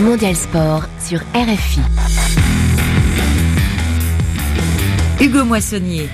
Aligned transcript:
Mondial 0.00 0.36
Sport 0.36 0.84
sur 1.00 1.20
RFI. 1.34 1.80
Hugo 5.22 5.42
Moissonnier. 5.44 6.06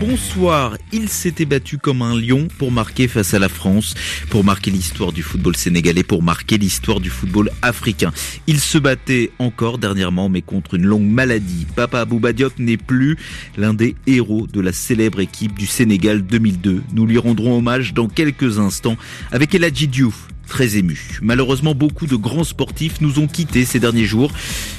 Bonsoir, 0.00 0.78
il 0.92 1.10
s'était 1.10 1.44
battu 1.44 1.76
comme 1.76 2.00
un 2.00 2.18
lion 2.18 2.48
pour 2.56 2.72
marquer 2.72 3.06
face 3.06 3.34
à 3.34 3.38
la 3.38 3.50
France, 3.50 3.94
pour 4.30 4.44
marquer 4.44 4.70
l'histoire 4.70 5.12
du 5.12 5.22
football 5.22 5.56
sénégalais, 5.56 6.04
pour 6.04 6.22
marquer 6.22 6.56
l'histoire 6.56 7.00
du 7.00 7.10
football 7.10 7.50
africain. 7.60 8.12
Il 8.46 8.60
se 8.60 8.78
battait 8.78 9.30
encore 9.38 9.76
dernièrement, 9.76 10.30
mais 10.30 10.40
contre 10.40 10.74
une 10.74 10.86
longue 10.86 11.10
maladie. 11.10 11.66
Papa 11.76 12.06
Bouba 12.06 12.32
Diop 12.32 12.58
n'est 12.58 12.78
plus 12.78 13.18
l'un 13.58 13.74
des 13.74 13.94
héros 14.06 14.46
de 14.46 14.60
la 14.62 14.72
célèbre 14.72 15.20
équipe 15.20 15.58
du 15.58 15.66
Sénégal 15.66 16.22
2002. 16.22 16.82
Nous 16.94 17.06
lui 17.06 17.18
rendrons 17.18 17.58
hommage 17.58 17.92
dans 17.92 18.08
quelques 18.08 18.58
instants 18.58 18.96
avec 19.32 19.54
Eladji 19.54 19.88
Diouf, 19.88 20.28
très 20.48 20.76
ému. 20.76 21.18
Malheureusement, 21.22 21.74
beaucoup 21.74 22.06
de 22.06 22.16
grands 22.16 22.44
sportifs 22.44 23.00
nous 23.00 23.18
ont 23.18 23.28
quittés 23.28 23.64
ces 23.64 23.78
derniers 23.78 24.06
jours. 24.06 24.32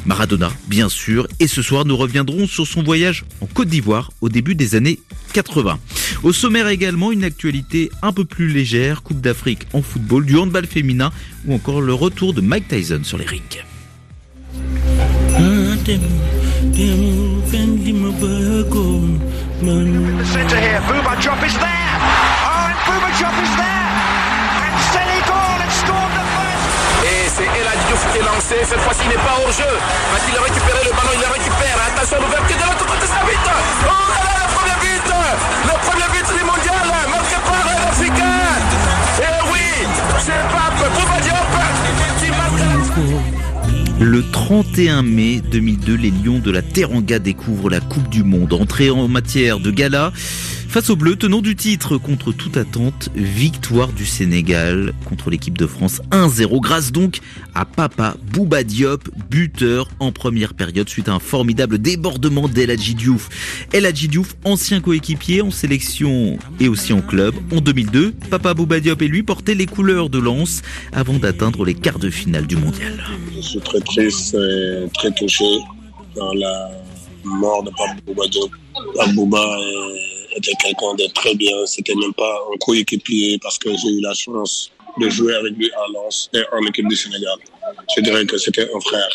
Maradona, 0.05 0.51
bien 0.67 0.89
sûr. 0.89 1.27
Et 1.39 1.47
ce 1.47 1.61
soir, 1.61 1.85
nous 1.85 1.95
reviendrons 1.95 2.47
sur 2.47 2.67
son 2.67 2.83
voyage 2.83 3.23
en 3.41 3.45
Côte 3.45 3.69
d'Ivoire 3.69 4.11
au 4.21 4.29
début 4.29 4.55
des 4.55 4.75
années 4.75 4.99
80. 5.33 5.79
Au 6.23 6.33
sommaire 6.33 6.67
également, 6.67 7.11
une 7.11 7.23
actualité 7.23 7.89
un 8.01 8.11
peu 8.11 8.25
plus 8.25 8.49
légère, 8.49 9.03
Coupe 9.03 9.21
d'Afrique 9.21 9.67
en 9.73 9.81
football, 9.81 10.25
du 10.25 10.37
handball 10.37 10.65
féminin 10.65 11.11
ou 11.45 11.53
encore 11.53 11.81
le 11.81 11.93
retour 11.93 12.33
de 12.33 12.41
Mike 12.41 12.67
Tyson 12.67 13.01
sur 13.03 13.17
les 13.17 13.25
rings. 13.25 13.63
c'est 20.25 20.45
Cette 28.49 28.79
fois-ci, 28.79 29.01
il 29.03 29.09
n'est 29.09 29.15
pas 29.15 29.37
hors 29.37 29.51
jeu. 29.51 29.63
Va-t-il 29.63 30.33
récupérer 30.41 30.81
le 30.83 30.89
ballon? 30.89 31.13
Il 31.13 31.21
le 31.21 31.27
récupère. 31.33 31.77
Attention, 31.85 32.17
l'ouverture 32.19 32.57
de 32.57 32.63
l'autre 32.63 32.85
côté, 32.87 33.05
ça 33.05 33.21
vite. 33.29 33.45
Oh 33.45 33.93
là 34.09 34.19
là, 34.25 34.33
le 34.41 34.47
premier 34.57 34.77
but 34.81 35.05
Le 35.69 35.75
premier 35.85 36.07
but 36.09 36.25
du 36.33 36.43
mondial, 36.43 36.81
marqué 37.11 37.37
par 37.45 37.61
l'Africain. 37.63 38.49
Et 39.21 39.37
oui, 39.53 39.65
c'est 40.17 40.41
Pape 40.49 40.81
Bouba 40.95 41.17
qui 42.19 42.29
marque 42.31 42.65
Le 43.99 44.31
31 44.31 45.03
mai 45.03 45.41
2002, 45.41 45.95
les 45.95 46.09
Lions 46.09 46.39
de 46.39 46.49
la 46.49 46.63
Teranga 46.63 47.19
découvrent 47.19 47.69
la 47.69 47.81
Coupe 47.81 48.09
du 48.09 48.23
Monde. 48.23 48.53
Entrée 48.53 48.89
en 48.89 49.07
matière 49.07 49.59
de 49.59 49.69
gala, 49.69 50.11
Face 50.69 50.91
aux 50.91 50.95
Bleus, 50.95 51.15
tenant 51.15 51.41
du 51.41 51.55
titre 51.55 51.97
contre 51.97 52.31
toute 52.31 52.55
attente, 52.55 53.09
victoire 53.15 53.91
du 53.91 54.05
Sénégal 54.05 54.93
contre 55.03 55.31
l'équipe 55.31 55.57
de 55.57 55.65
France 55.65 55.99
1-0 56.11 56.61
grâce 56.61 56.91
donc 56.91 57.21
à 57.55 57.65
Papa 57.65 58.15
Bouba 58.31 58.63
Diop, 58.63 59.09
buteur 59.31 59.89
en 59.99 60.11
première 60.11 60.53
période 60.53 60.87
suite 60.87 61.09
à 61.09 61.13
un 61.13 61.19
formidable 61.19 61.79
débordement 61.79 62.47
d'Eladji 62.47 62.93
Diouf. 62.93 63.29
Eladji 63.73 64.09
Diouf, 64.09 64.35
ancien 64.43 64.79
coéquipier 64.79 65.41
en 65.41 65.49
sélection 65.49 66.37
et 66.59 66.67
aussi 66.67 66.93
en 66.93 67.01
club. 67.01 67.33
En 67.51 67.61
2002, 67.61 68.11
Papa 68.29 68.53
Bouba 68.53 68.79
Diop 68.79 69.01
et 69.01 69.07
lui 69.07 69.23
portaient 69.23 69.55
les 69.55 69.65
couleurs 69.65 70.11
de 70.11 70.19
Lens 70.19 70.61
avant 70.93 71.17
d'atteindre 71.17 71.65
les 71.65 71.73
quarts 71.73 71.97
de 71.97 72.11
finale 72.11 72.45
du 72.45 72.57
mondial. 72.57 73.03
Je 73.35 73.41
suis 73.41 73.59
très 73.59 73.79
triste 73.79 74.37
très 74.93 75.11
touché 75.13 75.45
dans 76.15 76.31
la 76.33 76.69
mort 77.23 77.63
de 77.63 77.71
Papa 77.71 77.95
était 80.39 80.57
quelqu'un 80.63 80.93
de 80.95 81.05
très 81.13 81.35
bien. 81.35 81.57
C'était 81.65 81.95
même 81.95 82.13
pas 82.13 82.35
un 82.53 82.57
coéquipier 82.57 83.37
parce 83.41 83.57
que 83.57 83.69
j'ai 83.69 83.91
eu 83.97 84.01
la 84.01 84.13
chance 84.13 84.71
de 84.99 85.07
jouer 85.09 85.35
avec 85.35 85.53
lui 85.53 85.69
à 85.73 85.85
Lens 85.93 86.29
et 86.33 86.43
en 86.51 86.65
équipe 86.67 86.87
du 86.87 86.95
Sénégal. 86.95 87.37
Je 87.95 88.01
dirais 88.01 88.25
que 88.25 88.37
c'était 88.37 88.67
un 88.75 88.79
frère. 88.79 89.09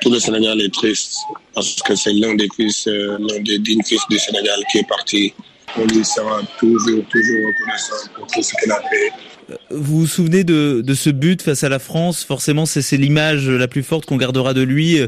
Tout 0.00 0.10
le 0.10 0.20
Sénégal 0.20 0.60
est 0.60 0.72
triste 0.72 1.16
parce 1.54 1.74
que 1.86 1.94
c'est 1.94 2.12
l'un 2.12 2.34
des 2.34 2.48
fils, 2.54 2.86
l'un 2.86 3.40
des 3.40 3.58
dignes 3.58 3.82
fils 3.82 4.02
du 4.08 4.18
Sénégal 4.18 4.60
qui 4.70 4.78
est 4.78 4.88
parti. 4.88 5.32
On 5.78 5.84
lui 5.86 6.04
sera 6.04 6.40
toujours, 6.58 7.02
toujours 7.10 7.40
reconnaissant 7.48 8.10
pour 8.14 8.26
tout 8.28 8.42
ce 8.42 8.52
qu'il 8.60 8.70
a 8.70 8.80
fait. 8.90 9.56
Vous 9.70 10.00
vous 10.00 10.06
souvenez 10.06 10.42
de, 10.44 10.82
de 10.84 10.94
ce 10.94 11.10
but 11.10 11.42
face 11.42 11.64
à 11.64 11.68
la 11.68 11.78
France? 11.78 12.24
Forcément, 12.24 12.66
c'est 12.66 12.96
l'image 12.96 13.48
la 13.48 13.68
plus 13.68 13.82
forte 13.82 14.06
qu'on 14.06 14.16
gardera 14.16 14.54
de 14.54 14.62
lui. 14.62 14.98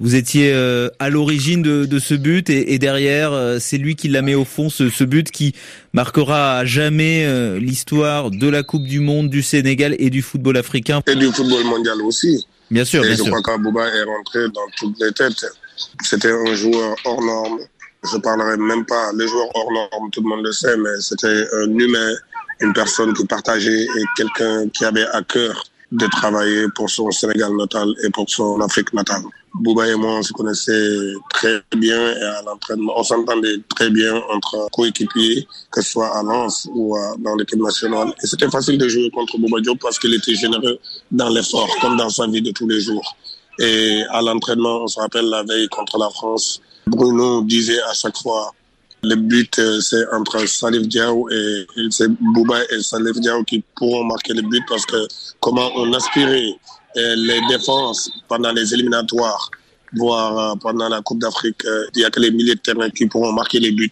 Vous 0.00 0.14
étiez 0.14 0.52
euh, 0.52 0.90
à 1.00 1.10
l'origine 1.10 1.60
de, 1.60 1.84
de, 1.84 1.98
ce 1.98 2.14
but 2.14 2.50
et, 2.50 2.72
et 2.72 2.78
derrière, 2.78 3.32
euh, 3.32 3.58
c'est 3.60 3.78
lui 3.78 3.96
qui 3.96 4.06
la 4.08 4.22
met 4.22 4.36
au 4.36 4.44
fond, 4.44 4.70
ce, 4.70 4.90
ce, 4.90 5.02
but 5.02 5.28
qui 5.30 5.54
marquera 5.92 6.58
à 6.58 6.64
jamais 6.64 7.24
euh, 7.26 7.58
l'histoire 7.58 8.30
de 8.30 8.48
la 8.48 8.62
Coupe 8.62 8.84
du 8.84 9.00
Monde, 9.00 9.28
du 9.28 9.42
Sénégal 9.42 9.96
et 9.98 10.10
du 10.10 10.22
football 10.22 10.56
africain. 10.56 11.02
Et 11.08 11.16
du 11.16 11.26
football 11.32 11.64
mondial 11.64 12.00
aussi. 12.02 12.46
Bien 12.70 12.84
sûr, 12.84 13.02
et 13.02 13.08
bien 13.08 13.16
je 13.16 13.22
sûr. 13.24 13.32
crois 13.32 13.42
qu'Abouba 13.42 13.88
est 13.88 14.02
rentré 14.04 14.40
dans 14.54 14.66
toutes 14.76 15.00
les 15.00 15.10
têtes. 15.12 15.44
C'était 16.04 16.30
un 16.30 16.54
joueur 16.54 16.94
hors 17.04 17.22
norme. 17.22 17.58
Je 18.12 18.18
parlerai 18.18 18.56
même 18.56 18.86
pas, 18.86 19.10
les 19.18 19.26
joueurs 19.26 19.50
hors 19.54 19.72
norme, 19.72 20.10
tout 20.12 20.22
le 20.22 20.28
monde 20.28 20.44
le 20.44 20.52
sait, 20.52 20.76
mais 20.76 21.00
c'était 21.00 21.44
un 21.54 21.76
humain, 21.76 22.12
une 22.60 22.72
personne 22.72 23.12
qui 23.14 23.24
partageait 23.26 23.82
et 23.82 24.04
quelqu'un 24.16 24.68
qui 24.68 24.84
avait 24.84 25.06
à 25.12 25.22
cœur 25.22 25.64
de 25.90 26.06
travailler 26.06 26.66
pour 26.76 26.88
son 26.88 27.10
Sénégal 27.10 27.50
natal 27.56 27.88
et 28.04 28.10
pour 28.10 28.28
son 28.28 28.60
Afrique 28.60 28.92
natale. 28.92 29.22
Bouba 29.60 29.88
et 29.88 29.94
moi, 29.94 30.18
on 30.18 30.22
se 30.22 30.32
connaissait 30.32 31.12
très 31.34 31.62
bien 31.76 32.12
et 32.12 32.22
à 32.22 32.42
l'entraînement, 32.42 32.92
on 32.96 33.02
s'entendait 33.02 33.56
très 33.74 33.90
bien 33.90 34.14
entre 34.30 34.68
coéquipiers, 34.72 35.46
que 35.70 35.82
ce 35.82 35.92
soit 35.92 36.16
à 36.16 36.22
Lens 36.22 36.68
ou 36.72 36.96
dans 37.18 37.34
l'équipe 37.36 37.60
nationale. 37.60 38.12
Et 38.22 38.26
c'était 38.26 38.48
facile 38.48 38.78
de 38.78 38.88
jouer 38.88 39.10
contre 39.10 39.36
Bouba 39.38 39.60
Diop 39.60 39.78
parce 39.80 39.98
qu'il 39.98 40.14
était 40.14 40.34
généreux 40.34 40.78
dans 41.10 41.28
l'effort, 41.28 41.68
comme 41.80 41.96
dans 41.96 42.10
sa 42.10 42.26
vie 42.26 42.42
de 42.42 42.52
tous 42.52 42.68
les 42.68 42.80
jours. 42.80 43.16
Et 43.58 44.02
à 44.10 44.22
l'entraînement, 44.22 44.82
on 44.84 44.86
se 44.86 45.00
rappelle 45.00 45.26
la 45.26 45.42
veille 45.42 45.68
contre 45.68 45.98
la 45.98 46.08
France, 46.10 46.60
Bruno 46.86 47.42
disait 47.42 47.82
à 47.82 47.94
chaque 47.94 48.16
fois, 48.16 48.52
le 49.02 49.14
but, 49.14 49.60
c'est 49.80 50.04
entre 50.12 50.44
Salif 50.48 50.88
Diao 50.88 51.28
et 51.30 51.66
c'est 51.90 52.08
Bouba 52.08 52.64
et 52.70 52.80
Salif 52.82 53.20
Diao 53.20 53.44
qui 53.44 53.62
pourront 53.76 54.04
marquer 54.04 54.34
le 54.34 54.42
but 54.42 54.62
parce 54.68 54.84
que 54.86 54.96
comment 55.40 55.70
on 55.76 55.92
aspirait 55.92 56.56
les 56.96 57.40
défenses 57.48 58.10
pendant 58.28 58.52
les 58.52 58.74
éliminatoires, 58.74 59.50
voire 59.94 60.58
pendant 60.58 60.88
la 60.88 61.00
Coupe 61.00 61.20
d'Afrique, 61.20 61.62
il 61.94 62.02
y 62.02 62.04
a 62.04 62.10
que 62.10 62.20
les 62.20 62.30
milliers 62.30 62.54
de 62.54 62.60
terrains 62.60 62.90
qui 62.90 63.06
pourront 63.06 63.32
marquer 63.32 63.60
les 63.60 63.72
buts. 63.72 63.90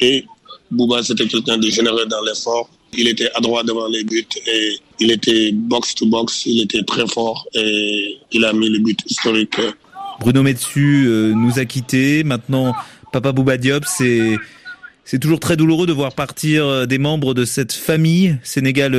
Et 0.00 0.24
Bouba, 0.70 1.02
c'était 1.02 1.26
quelqu'un 1.26 1.58
de 1.58 1.68
généreux 1.68 2.06
dans 2.06 2.22
l'effort. 2.22 2.68
Il 2.96 3.08
était 3.08 3.30
adroit 3.34 3.62
devant 3.62 3.86
les 3.88 4.04
buts 4.04 4.26
et 4.46 4.76
il 4.98 5.10
était 5.10 5.52
box 5.52 5.94
to 5.94 6.06
box, 6.06 6.46
il 6.46 6.62
était 6.62 6.82
très 6.82 7.06
fort 7.06 7.46
et 7.54 8.18
il 8.32 8.44
a 8.44 8.52
mis 8.52 8.70
le 8.70 8.78
but 8.78 8.98
historique. 9.06 9.60
Bruno 10.20 10.42
Metsu 10.42 11.06
nous 11.36 11.58
a 11.58 11.64
quittés. 11.64 12.24
Maintenant, 12.24 12.74
Papa 13.12 13.32
Bouba 13.32 13.56
Diop, 13.56 13.84
c'est 13.86 14.36
c'est 15.04 15.18
toujours 15.18 15.40
très 15.40 15.56
douloureux 15.56 15.86
de 15.86 15.92
voir 15.92 16.12
partir 16.14 16.86
des 16.86 16.98
membres 16.98 17.32
de 17.32 17.46
cette 17.46 17.72
famille. 17.72 18.36
Sénégal 18.42 18.92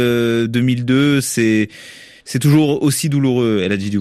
2002, 0.47 1.21
c'est 1.21 1.69
c'est 2.29 2.37
toujours 2.37 2.83
aussi 2.83 3.09
douloureux, 3.09 3.61
El 3.63 3.71
Hadji. 3.71 3.97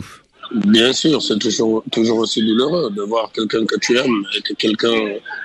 Bien 0.53 0.93
sûr, 0.93 1.23
c'est 1.23 1.39
toujours 1.39 1.83
toujours 1.91 2.19
aussi 2.19 2.43
douloureux 2.43 2.91
de 2.91 3.01
voir 3.01 3.33
quelqu'un 3.33 3.65
que 3.65 3.77
tu 3.81 3.97
aimes 3.97 4.23
quelqu'un, 4.59 4.99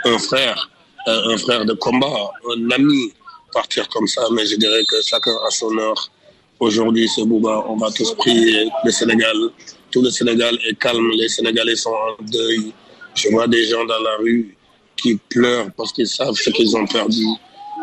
un 0.04 0.18
frère, 0.18 0.70
un 1.08 1.38
frère 1.38 1.64
de 1.64 1.72
combat, 1.86 2.20
un 2.54 2.72
ami 2.72 3.14
partir 3.54 3.88
comme 3.88 4.06
ça. 4.06 4.24
Mais 4.34 4.46
je 4.46 4.58
dirais 4.58 4.84
que 4.90 5.02
chacun 5.02 5.36
a 5.48 5.50
son 5.50 5.78
heure. 5.78 6.12
Aujourd'hui, 6.60 7.08
c'est 7.08 7.24
Bouba. 7.24 7.64
On 7.70 7.78
va 7.78 7.90
tous 7.90 8.14
prier 8.16 8.70
le 8.84 8.92
Sénégal. 8.92 9.38
Tout 9.90 10.02
le 10.02 10.10
Sénégal 10.10 10.54
est 10.68 10.78
calme. 10.78 11.10
Les 11.18 11.30
Sénégalais 11.30 11.78
sont 11.78 11.96
en 12.08 12.22
deuil. 12.22 12.74
Je 13.16 13.30
vois 13.30 13.48
des 13.48 13.64
gens 13.66 13.86
dans 13.86 14.02
la 14.10 14.18
rue 14.18 14.58
qui 14.98 15.16
pleurent 15.30 15.72
parce 15.78 15.94
qu'ils 15.94 16.08
savent 16.08 16.36
ce 16.36 16.50
qu'ils 16.50 16.76
ont 16.76 16.86
perdu. 16.86 17.28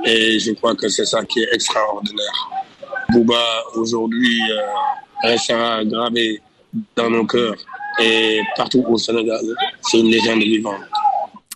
Et 0.04 0.38
je 0.38 0.52
crois 0.52 0.74
que 0.74 0.90
c'est 0.90 1.06
ça 1.06 1.24
qui 1.24 1.40
est 1.40 1.48
extraordinaire. 1.52 2.50
Bouba, 3.12 3.64
aujourd'hui, 3.74 4.40
euh, 4.52 5.28
restera 5.28 5.84
gravé 5.84 6.40
dans 6.96 7.10
nos 7.10 7.26
cœurs 7.26 7.56
et 8.00 8.40
partout 8.56 8.84
au 8.88 8.96
Sénégal. 8.98 9.40
C'est 9.82 9.98
une 10.00 10.10
légende 10.10 10.42
vivante. 10.42 10.80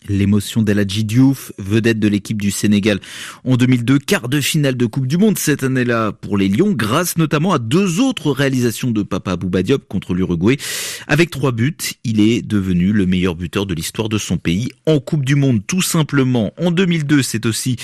L'émotion 0.09 0.61
d'Eladji 0.61 1.05
Diouf, 1.05 1.53
vedette 1.57 1.99
de 1.99 2.09
l'équipe 2.09 2.41
du 2.41 2.51
Sénégal 2.51 3.01
en 3.45 3.57
2002, 3.57 3.99
quart 3.99 4.29
de 4.29 4.39
finale 4.41 4.77
de 4.77 4.85
Coupe 4.85 5.07
du 5.07 5.17
Monde 5.17 5.39
cette 5.39 5.63
année-là 5.63 6.13
pour 6.13 6.37
les 6.37 6.49
Lions, 6.49 6.73
grâce 6.73 7.17
notamment 7.17 7.55
à 7.55 7.59
deux 7.59 8.01
autres 8.01 8.31
réalisations 8.31 8.91
de 8.91 9.03
Papa 9.03 9.37
Bouba 9.37 9.63
Diop 9.63 9.89
contre 9.89 10.13
l'Uruguay. 10.13 10.59
Avec 11.07 11.31
trois 11.31 11.53
buts, 11.53 11.77
il 12.05 12.21
est 12.21 12.43
devenu 12.43 12.93
le 12.93 13.07
meilleur 13.07 13.35
buteur 13.35 13.67
de 13.67 13.75
l'histoire 13.75 14.09
de 14.09 14.19
son 14.19 14.37
pays 14.37 14.71
en 14.87 15.01
Coupe 15.01 15.25
du 15.25 15.35
Monde, 15.35 15.67
tout 15.67 15.83
simplement. 15.83 16.53
En 16.59 16.71
2002, 16.71 17.23
c'est 17.23 17.47
aussi 17.47 17.77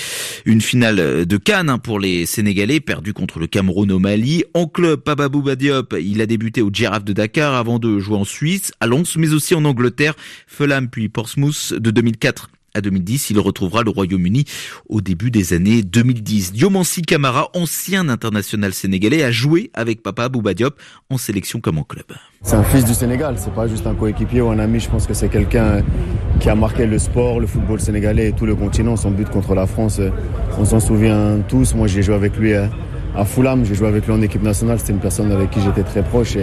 une 0.45 0.61
finale 0.61 1.25
de 1.25 1.37
Cannes 1.37 1.77
pour 1.83 1.99
les 1.99 2.25
Sénégalais, 2.25 2.79
perdu 2.79 3.13
contre 3.13 3.39
le 3.39 3.47
Cameroun 3.47 3.91
au 3.91 3.99
Mali. 3.99 4.43
En 4.53 4.67
club, 4.67 5.01
Papa 5.01 5.29
Bouba 5.29 5.55
Diop, 5.55 5.95
il 6.01 6.21
a 6.21 6.25
débuté 6.25 6.61
au 6.61 6.69
Giraffe 6.71 7.05
de 7.05 7.13
Dakar 7.13 7.55
avant 7.55 7.79
de 7.79 7.99
jouer 7.99 8.17
en 8.17 8.25
Suisse, 8.25 8.71
à 8.79 8.87
Lens, 8.87 9.15
mais 9.17 9.33
aussi 9.33 9.55
en 9.55 9.65
Angleterre, 9.65 10.15
Fulham 10.47 10.89
puis 10.89 11.09
Portsmouth 11.09 11.73
de 11.73 11.91
2004 11.91 12.49
à 12.73 12.81
2010. 12.81 13.29
Il 13.31 13.39
retrouvera 13.39 13.83
le 13.83 13.89
Royaume-Uni 13.89 14.45
au 14.89 15.01
début 15.01 15.31
des 15.31 15.53
années 15.53 15.83
2010. 15.83 16.53
Diomansi 16.53 17.01
Kamara, 17.01 17.49
ancien 17.55 18.09
international 18.09 18.73
sénégalais, 18.73 19.23
a 19.23 19.31
joué 19.31 19.71
avec 19.73 20.03
Papa 20.03 20.29
Bouba 20.29 20.53
Diop 20.53 20.79
en 21.09 21.17
sélection 21.17 21.59
comme 21.59 21.77
en 21.77 21.83
club. 21.83 22.05
C'est 22.43 22.55
un 22.55 22.63
fils 22.63 22.85
du 22.85 22.93
Sénégal, 22.93 23.35
c'est 23.37 23.53
pas 23.53 23.67
juste 23.67 23.85
un 23.85 23.93
coéquipier 23.93 24.41
ou 24.41 24.49
un 24.49 24.59
ami. 24.59 24.79
Je 24.79 24.89
pense 24.89 25.05
que 25.05 25.13
c'est 25.13 25.29
quelqu'un 25.29 25.83
qui 26.39 26.49
a 26.49 26.55
marqué 26.55 26.87
le 26.87 26.97
sport, 26.97 27.39
le 27.39 27.45
football 27.45 27.79
sénégalais 27.79 28.29
et 28.29 28.33
tout 28.33 28.45
le 28.47 28.55
continent. 28.55 28.95
Son 28.95 29.11
but 29.11 29.29
contre 29.29 29.53
la 29.53 29.67
France, 29.67 29.99
on 30.57 30.65
s'en 30.65 30.79
souvient 30.79 31.39
tous. 31.47 31.75
Moi, 31.75 31.87
j'ai 31.87 32.01
joué 32.01 32.15
avec 32.15 32.35
lui 32.37 32.53
à 32.53 33.25
Fulham, 33.25 33.63
j'ai 33.65 33.75
joué 33.75 33.87
avec 33.87 34.07
lui 34.07 34.13
en 34.13 34.21
équipe 34.21 34.41
nationale. 34.41 34.79
C'était 34.79 34.93
une 34.93 34.99
personne 34.99 35.31
avec 35.31 35.51
qui 35.51 35.61
j'étais 35.61 35.83
très 35.83 36.03
proche 36.03 36.35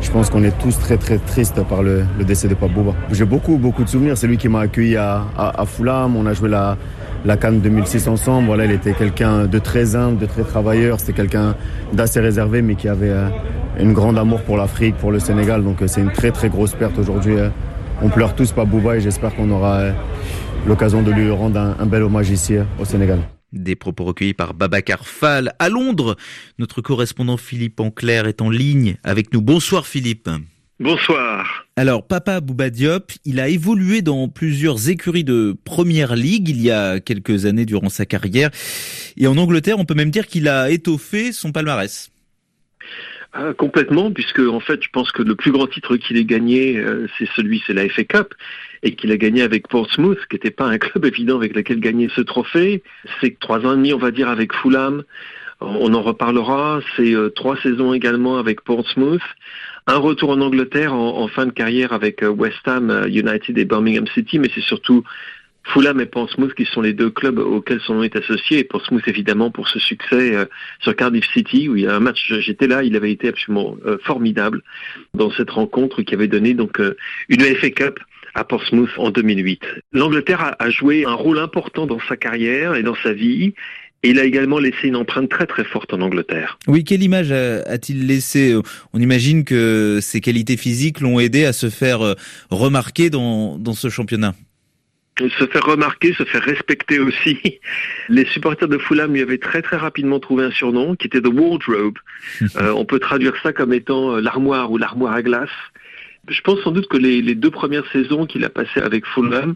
je 0.00 0.10
pense 0.10 0.30
qu'on 0.30 0.44
est 0.44 0.56
tous 0.58 0.78
très 0.78 0.96
très 0.96 1.18
tristes 1.18 1.62
par 1.64 1.82
le, 1.82 2.04
décès 2.26 2.48
de 2.48 2.54
Pape 2.54 2.72
Bouba. 2.72 2.92
J'ai 3.12 3.24
beaucoup 3.24 3.56
beaucoup 3.56 3.84
de 3.84 3.88
souvenirs. 3.88 4.16
C'est 4.16 4.26
lui 4.26 4.36
qui 4.36 4.48
m'a 4.48 4.60
accueilli 4.60 4.96
à, 4.96 5.24
à, 5.36 5.64
Fulham. 5.66 6.16
On 6.16 6.26
a 6.26 6.32
joué 6.32 6.48
la, 6.48 6.76
la 7.24 7.36
Cannes 7.36 7.60
2006 7.60 8.08
ensemble. 8.08 8.46
Voilà, 8.46 8.66
il 8.66 8.72
était 8.72 8.92
quelqu'un 8.92 9.46
de 9.46 9.58
très 9.58 9.96
humble, 9.96 10.18
de 10.18 10.26
très 10.26 10.42
travailleur. 10.42 11.00
C'était 11.00 11.12
quelqu'un 11.12 11.54
d'assez 11.92 12.20
réservé, 12.20 12.62
mais 12.62 12.74
qui 12.74 12.88
avait 12.88 13.10
euh, 13.10 13.28
une 13.80 13.92
grande 13.92 14.18
amour 14.18 14.42
pour 14.42 14.56
l'Afrique, 14.56 14.96
pour 14.96 15.10
le 15.10 15.18
Sénégal. 15.18 15.64
Donc 15.64 15.82
euh, 15.82 15.86
c'est 15.86 16.00
une 16.00 16.12
très 16.12 16.30
très 16.30 16.48
grosse 16.48 16.74
perte 16.74 16.98
aujourd'hui. 16.98 17.36
Euh. 17.38 17.48
On 18.02 18.10
pleure 18.10 18.34
tous 18.34 18.52
Pape 18.52 18.68
Bouba 18.68 18.96
et 18.96 19.00
j'espère 19.00 19.34
qu'on 19.34 19.50
aura 19.50 19.80
l'occasion 20.66 21.00
de 21.00 21.10
lui 21.10 21.30
rendre 21.30 21.74
un 21.80 21.86
bel 21.86 22.02
hommage 22.02 22.28
ici 22.28 22.56
au 22.78 22.84
Sénégal. 22.84 23.20
Des 23.56 23.74
propos 23.74 24.04
recueillis 24.04 24.34
par 24.34 24.54
Babacar 24.54 25.06
Fall 25.06 25.54
à 25.58 25.68
Londres. 25.68 26.16
Notre 26.58 26.82
correspondant 26.82 27.36
Philippe 27.36 27.80
Anclair 27.80 28.26
est 28.26 28.42
en 28.42 28.50
ligne 28.50 28.96
avec 29.02 29.32
nous. 29.32 29.40
Bonsoir 29.40 29.86
Philippe. 29.86 30.28
Bonsoir. 30.78 31.66
Alors, 31.76 32.06
Papa 32.06 32.40
Bouba 32.40 32.68
Diop, 32.68 33.12
il 33.24 33.40
a 33.40 33.48
évolué 33.48 34.02
dans 34.02 34.28
plusieurs 34.28 34.90
écuries 34.90 35.24
de 35.24 35.56
première 35.64 36.14
ligue 36.14 36.50
il 36.50 36.60
y 36.60 36.70
a 36.70 37.00
quelques 37.00 37.46
années 37.46 37.64
durant 37.64 37.88
sa 37.88 38.04
carrière. 38.04 38.50
Et 39.16 39.26
en 39.26 39.38
Angleterre, 39.38 39.78
on 39.78 39.86
peut 39.86 39.94
même 39.94 40.10
dire 40.10 40.26
qu'il 40.26 40.48
a 40.48 40.70
étoffé 40.70 41.32
son 41.32 41.50
palmarès. 41.50 42.10
Ah, 43.38 43.52
complètement, 43.52 44.10
puisque 44.10 44.38
en 44.38 44.60
fait, 44.60 44.82
je 44.82 44.88
pense 44.90 45.12
que 45.12 45.22
le 45.22 45.34
plus 45.34 45.52
grand 45.52 45.66
titre 45.66 45.98
qu'il 45.98 46.16
ait 46.16 46.24
gagné, 46.24 46.78
euh, 46.78 47.06
c'est 47.18 47.28
celui, 47.36 47.62
c'est 47.66 47.74
la 47.74 47.86
FA 47.86 48.02
Cup, 48.04 48.32
et 48.82 48.94
qu'il 48.94 49.12
a 49.12 49.18
gagné 49.18 49.42
avec 49.42 49.68
Portsmouth, 49.68 50.18
qui 50.30 50.36
n'était 50.36 50.50
pas 50.50 50.64
un 50.64 50.78
club 50.78 51.04
évident 51.04 51.36
avec 51.36 51.54
lequel 51.54 51.80
gagner 51.80 52.08
ce 52.16 52.22
trophée. 52.22 52.82
C'est 53.20 53.38
trois 53.38 53.58
ans 53.66 53.74
et 53.74 53.76
demi, 53.76 53.92
on 53.92 53.98
va 53.98 54.10
dire, 54.10 54.30
avec 54.30 54.54
Fulham. 54.54 55.02
On 55.60 55.92
en 55.92 56.00
reparlera. 56.00 56.80
C'est 56.96 57.14
euh, 57.14 57.28
trois 57.28 57.58
saisons 57.58 57.92
également 57.92 58.38
avec 58.38 58.62
Portsmouth. 58.62 59.20
Un 59.86 59.98
retour 59.98 60.30
en 60.30 60.40
Angleterre 60.40 60.94
en, 60.94 61.28
fin 61.28 61.44
de 61.44 61.52
carrière 61.52 61.92
avec 61.92 62.22
euh, 62.22 62.28
West 62.28 62.66
Ham 62.66 63.04
United 63.06 63.58
et 63.58 63.64
Birmingham 63.66 64.06
City, 64.06 64.38
mais 64.38 64.48
c'est 64.54 64.62
surtout 64.62 65.04
Fulham 65.72 66.00
et 66.00 66.06
Portsmouth 66.06 66.54
qui 66.54 66.64
sont 66.64 66.80
les 66.80 66.92
deux 66.92 67.10
clubs 67.10 67.38
auxquels 67.38 67.80
son 67.80 67.94
nom 67.94 68.02
est 68.02 68.16
associé. 68.16 68.58
Et 68.58 68.64
Portsmouth 68.64 69.06
évidemment 69.06 69.50
pour 69.50 69.68
ce 69.68 69.78
succès 69.78 70.34
euh, 70.34 70.44
sur 70.80 70.94
Cardiff 70.94 71.26
City 71.32 71.68
où 71.68 71.76
il 71.76 71.82
y 71.82 71.86
a 71.86 71.94
un 71.94 72.00
match, 72.00 72.32
j'étais 72.40 72.66
là, 72.66 72.82
il 72.82 72.96
avait 72.96 73.12
été 73.12 73.28
absolument 73.28 73.76
euh, 73.84 73.98
formidable 74.04 74.62
dans 75.14 75.30
cette 75.32 75.50
rencontre 75.50 76.02
qui 76.02 76.14
avait 76.14 76.28
donné 76.28 76.54
donc 76.54 76.80
euh, 76.80 76.96
une 77.28 77.42
FA 77.42 77.70
Cup 77.70 77.98
à 78.34 78.44
Portsmouth 78.44 78.90
en 78.98 79.10
2008. 79.10 79.62
L'Angleterre 79.92 80.54
a, 80.58 80.70
joué 80.70 81.04
un 81.04 81.14
rôle 81.14 81.38
important 81.38 81.86
dans 81.86 82.00
sa 82.08 82.16
carrière 82.16 82.74
et 82.74 82.82
dans 82.82 82.96
sa 83.02 83.12
vie. 83.12 83.54
Et 84.02 84.10
il 84.10 84.20
a 84.20 84.24
également 84.24 84.58
laissé 84.58 84.88
une 84.88 84.96
empreinte 84.96 85.30
très 85.30 85.46
très 85.46 85.64
forte 85.64 85.94
en 85.94 86.00
Angleterre. 86.02 86.58
Oui, 86.68 86.84
quelle 86.84 87.02
image 87.02 87.32
a-t-il 87.32 88.06
laissé 88.06 88.54
On 88.92 89.00
imagine 89.00 89.42
que 89.42 89.98
ses 90.02 90.20
qualités 90.20 90.58
physiques 90.58 91.00
l'ont 91.00 91.18
aidé 91.18 91.46
à 91.46 91.54
se 91.54 91.70
faire 91.70 92.14
remarquer 92.50 93.08
dans, 93.08 93.58
dans 93.58 93.72
ce 93.72 93.88
championnat? 93.88 94.34
Se 95.18 95.46
faire 95.46 95.64
remarquer, 95.64 96.12
se 96.14 96.24
faire 96.24 96.42
respecter 96.42 96.98
aussi. 96.98 97.38
Les 98.08 98.26
supporters 98.26 98.68
de 98.68 98.78
Fulham 98.78 99.12
lui 99.12 99.22
avaient 99.22 99.38
très 99.38 99.62
très 99.62 99.76
rapidement 99.76 100.20
trouvé 100.20 100.44
un 100.44 100.50
surnom 100.50 100.94
qui 100.94 101.06
était 101.06 101.20
The 101.20 101.32
Wardrobe. 101.32 101.98
Euh, 102.56 102.72
on 102.72 102.84
peut 102.84 102.98
traduire 102.98 103.34
ça 103.42 103.52
comme 103.52 103.72
étant 103.72 104.16
euh, 104.16 104.20
l'armoire 104.20 104.70
ou 104.70 104.78
l'armoire 104.78 105.12
à 105.12 105.22
glace. 105.22 105.50
Je 106.28 106.40
pense 106.40 106.60
sans 106.60 106.70
doute 106.70 106.88
que 106.88 106.96
les, 106.96 107.34
deux 107.34 107.50
premières 107.50 107.86
saisons 107.92 108.26
qu'il 108.26 108.44
a 108.44 108.48
passées 108.48 108.80
avec 108.80 109.06
Fulham 109.06 109.54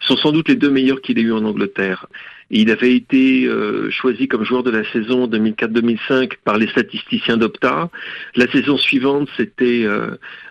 sont 0.00 0.16
sans 0.16 0.32
doute 0.32 0.48
les 0.48 0.56
deux 0.56 0.70
meilleures 0.70 1.00
qu'il 1.00 1.18
ait 1.18 1.22
eues 1.22 1.32
en 1.32 1.44
Angleterre. 1.44 2.06
il 2.50 2.70
avait 2.70 2.94
été 2.94 3.46
euh, 3.46 3.90
choisi 3.90 4.28
comme 4.28 4.44
joueur 4.44 4.62
de 4.62 4.70
la 4.70 4.84
saison 4.92 5.26
2004-2005 5.28 6.32
par 6.44 6.58
les 6.58 6.68
statisticiens 6.68 7.36
d'Opta. 7.36 7.90
La 8.36 8.50
saison 8.50 8.76
suivante, 8.76 9.28
c'était 9.36 9.86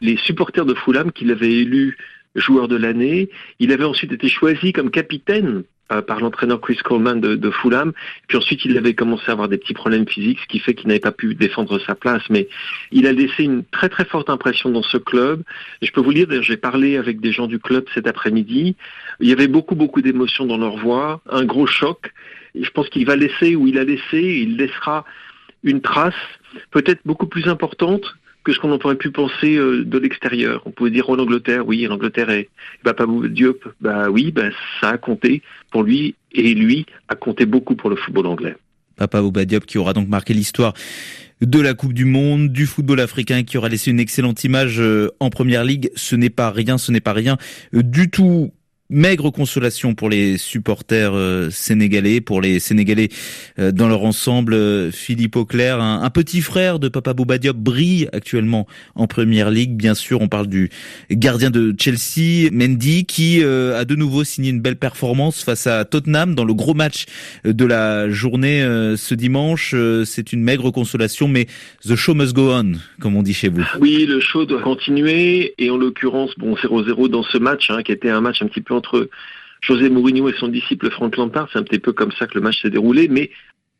les 0.01 0.17
supporters 0.17 0.65
de 0.65 0.73
Fulham 0.73 1.11
qui 1.11 1.25
l'avaient 1.25 1.53
élu 1.53 1.97
joueur 2.35 2.67
de 2.67 2.75
l'année. 2.75 3.29
Il 3.59 3.71
avait 3.71 3.85
ensuite 3.85 4.11
été 4.11 4.27
choisi 4.27 4.73
comme 4.73 4.91
capitaine 4.91 5.63
euh, 5.91 6.03
par 6.03 6.19
l'entraîneur 6.19 6.61
Chris 6.61 6.77
Coleman 6.77 7.19
de, 7.19 7.49
Fulham. 7.49 7.93
Puis 8.27 8.37
ensuite, 8.37 8.63
il 8.63 8.77
avait 8.77 8.93
commencé 8.93 9.23
à 9.27 9.31
avoir 9.31 9.47
des 9.47 9.57
petits 9.57 9.73
problèmes 9.73 10.07
physiques, 10.07 10.39
ce 10.39 10.45
qui 10.45 10.59
fait 10.59 10.75
qu'il 10.75 10.87
n'avait 10.87 10.99
pas 10.99 11.11
pu 11.11 11.33
défendre 11.33 11.79
sa 11.79 11.95
place. 11.95 12.21
Mais 12.29 12.47
il 12.91 13.07
a 13.07 13.11
laissé 13.11 13.43
une 13.43 13.63
très 13.65 13.89
très 13.89 14.05
forte 14.05 14.29
impression 14.29 14.69
dans 14.69 14.83
ce 14.83 14.97
club. 14.97 15.41
je 15.81 15.91
peux 15.91 16.01
vous 16.01 16.13
dire, 16.13 16.27
j'ai 16.43 16.57
parlé 16.57 16.97
avec 16.97 17.19
des 17.21 17.31
gens 17.31 17.47
du 17.47 17.57
club 17.57 17.85
cet 17.93 18.05
après-midi. 18.05 18.75
Il 19.19 19.27
y 19.27 19.33
avait 19.33 19.47
beaucoup 19.47 19.73
beaucoup 19.73 20.01
d'émotions 20.01 20.45
dans 20.45 20.57
leur 20.57 20.77
voix, 20.77 21.21
un 21.27 21.45
gros 21.45 21.65
choc. 21.65 22.13
Je 22.53 22.69
pense 22.69 22.89
qu'il 22.89 23.07
va 23.07 23.15
laisser, 23.15 23.55
ou 23.55 23.65
il 23.65 23.79
a 23.79 23.83
laissé, 23.83 24.21
il 24.21 24.57
laissera 24.57 25.05
une 25.63 25.81
trace 25.81 26.13
peut-être 26.69 27.01
beaucoup 27.03 27.27
plus 27.27 27.47
importante 27.47 28.15
que 28.49 28.55
ce 28.55 28.59
qu'on 28.59 28.71
aurait 28.71 28.95
pu 28.95 29.11
penser 29.11 29.57
euh, 29.57 29.85
de 29.85 29.97
l'extérieur. 29.99 30.63
On 30.65 30.71
pouvait 30.71 30.89
dire 30.89 31.09
en 31.09 31.19
Angleterre, 31.19 31.67
oui, 31.67 31.85
l'Angleterre 31.87 32.31
est 32.31 32.49
Papa 32.83 33.05
Diop, 33.29 33.63
bah 33.79 34.09
oui, 34.09 34.31
bah, 34.31 34.49
ça 34.81 34.89
a 34.89 34.97
compté 34.97 35.43
pour 35.71 35.83
lui 35.83 36.15
et 36.31 36.55
lui 36.55 36.87
a 37.09 37.15
compté 37.15 37.45
beaucoup 37.45 37.75
pour 37.75 37.91
le 37.91 37.95
football 37.95 38.25
anglais. 38.25 38.55
Papa 38.95 39.21
Bouba 39.21 39.45
Diop 39.45 39.65
qui 39.65 39.77
aura 39.77 39.93
donc 39.93 40.07
marqué 40.07 40.33
l'histoire 40.33 40.73
de 41.41 41.59
la 41.61 41.73
Coupe 41.73 41.93
du 41.93 42.05
Monde, 42.05 42.49
du 42.49 42.65
football 42.65 42.99
africain, 42.99 43.43
qui 43.43 43.57
aura 43.57 43.69
laissé 43.69 43.91
une 43.91 43.99
excellente 43.99 44.43
image 44.43 44.79
euh, 44.79 45.09
en 45.19 45.29
Première 45.29 45.63
Ligue. 45.63 45.91
Ce 45.95 46.15
n'est 46.15 46.31
pas 46.31 46.49
rien, 46.49 46.77
ce 46.77 46.91
n'est 46.91 47.01
pas 47.01 47.13
rien 47.13 47.37
euh, 47.75 47.83
du 47.83 48.09
tout 48.09 48.51
maigre 48.89 49.29
consolation 49.29 49.93
pour 49.93 50.09
les 50.09 50.37
supporters 50.37 51.13
euh, 51.13 51.49
sénégalais, 51.51 52.21
pour 52.21 52.41
les 52.41 52.59
Sénégalais 52.59 53.09
euh, 53.59 53.71
dans 53.71 53.87
leur 53.87 54.03
ensemble. 54.03 54.55
Euh, 54.55 54.91
Philippe 54.91 55.35
Auclair, 55.35 55.79
un, 55.79 56.09
petit 56.09 56.41
frère 56.41 56.79
de 56.79 56.89
Papa 56.89 57.13
Bouba 57.13 57.37
Diop, 57.37 57.55
brille 57.55 58.09
actuellement 58.13 58.65
en 58.95 59.05
Première 59.05 59.51
Ligue. 59.51 59.75
Bien 59.75 59.93
sûr, 59.93 60.21
on 60.21 60.27
parle 60.27 60.47
du 60.47 60.71
gardien 61.11 61.51
de 61.51 61.75
Chelsea, 61.79 62.49
Mendy, 62.51 63.05
qui 63.05 63.43
a 63.43 63.85
de 63.85 63.95
nouveau 63.95 64.23
signé 64.23 64.49
une 64.49 64.59
belle 64.59 64.75
performance 64.75 65.43
face 65.43 65.67
à 65.67 65.85
Tottenham 65.85 66.33
dans 66.33 66.45
le 66.45 66.53
gros 66.53 66.73
match 66.73 67.05
de 67.45 67.65
la 67.65 68.09
journée 68.09 68.61
ce 68.97 69.13
dimanche. 69.13 69.75
C'est 70.05 70.33
une 70.33 70.41
maigre 70.41 70.71
consolation, 70.71 71.27
mais 71.27 71.45
the 71.87 71.95
show 71.95 72.15
must 72.15 72.33
go 72.33 72.51
on, 72.51 72.73
comme 72.99 73.15
on 73.15 73.23
dit 73.23 73.33
chez 73.33 73.49
vous. 73.49 73.63
Oui, 73.79 74.05
le 74.07 74.19
show 74.19 74.45
doit 74.45 74.61
continuer, 74.61 75.53
et 75.57 75.69
en 75.69 75.77
l'occurrence, 75.77 76.31
bon, 76.37 76.55
0-0 76.55 77.07
dans 77.09 77.23
ce 77.23 77.37
match, 77.37 77.69
hein, 77.69 77.83
qui 77.83 77.91
était 77.91 78.09
un 78.09 78.21
match 78.21 78.41
un 78.41 78.47
petit 78.47 78.61
peu 78.61 78.73
entre 78.79 79.09
José 79.61 79.89
Mourinho 79.89 80.29
et 80.29 80.33
son 80.33 80.47
disciple 80.47 80.89
Frank 80.89 81.15
Lampard. 81.17 81.49
C'est 81.51 81.59
un 81.59 81.63
petit 81.63 81.79
peu 81.79 81.93
comme 81.93 82.11
ça 82.13 82.27
que 82.27 82.35
le 82.35 82.41
match 82.41 82.61
s'est 82.61 82.69
déroulé. 82.69 83.07
Mais 83.07 83.29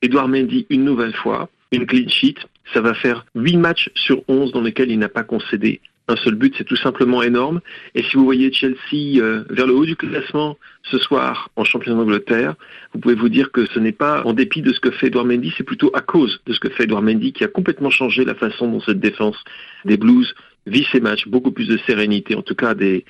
Edouard 0.01 0.27
Mendy, 0.27 0.67
une 0.69 0.83
nouvelle 0.83 1.15
fois, 1.15 1.49
une 1.71 1.85
clean 1.85 2.07
sheet. 2.07 2.35
Ça 2.73 2.81
va 2.81 2.93
faire 2.93 3.25
8 3.35 3.57
matchs 3.57 3.89
sur 3.95 4.21
11 4.27 4.51
dans 4.51 4.61
lesquels 4.61 4.91
il 4.91 4.99
n'a 4.99 5.09
pas 5.09 5.23
concédé 5.23 5.81
un 6.07 6.15
seul 6.17 6.35
but. 6.35 6.53
C'est 6.57 6.63
tout 6.63 6.75
simplement 6.75 7.23
énorme. 7.23 7.61
Et 7.95 8.03
si 8.03 8.17
vous 8.17 8.25
voyez 8.25 8.51
Chelsea 8.51 9.21
euh, 9.21 9.43
vers 9.49 9.67
le 9.67 9.73
haut 9.73 9.85
du 9.85 9.95
classement 9.95 10.57
ce 10.83 10.97
soir 10.97 11.49
en 11.55 11.63
championnat 11.63 11.97
d'Angleterre, 11.97 12.55
vous 12.93 12.99
pouvez 12.99 13.15
vous 13.15 13.29
dire 13.29 13.51
que 13.51 13.65
ce 13.67 13.79
n'est 13.79 13.91
pas 13.91 14.23
en 14.25 14.33
dépit 14.33 14.61
de 14.61 14.73
ce 14.73 14.79
que 14.79 14.91
fait 14.91 15.07
Edouard 15.07 15.25
Mendy, 15.25 15.53
c'est 15.57 15.63
plutôt 15.63 15.91
à 15.93 16.01
cause 16.01 16.41
de 16.45 16.53
ce 16.53 16.59
que 16.59 16.69
fait 16.69 16.83
Edouard 16.83 17.03
Mendy 17.03 17.33
qui 17.33 17.43
a 17.43 17.47
complètement 17.47 17.91
changé 17.91 18.25
la 18.25 18.35
façon 18.35 18.67
dont 18.69 18.81
cette 18.81 18.99
défense 18.99 19.37
des 19.85 19.97
Blues 19.97 20.33
vit 20.65 20.87
ses 20.91 20.99
matchs. 20.99 21.27
Beaucoup 21.27 21.51
plus 21.51 21.67
de 21.67 21.77
sérénité, 21.87 22.35
en 22.35 22.41
tout 22.41 22.55
cas 22.55 22.73
des, 22.73 23.05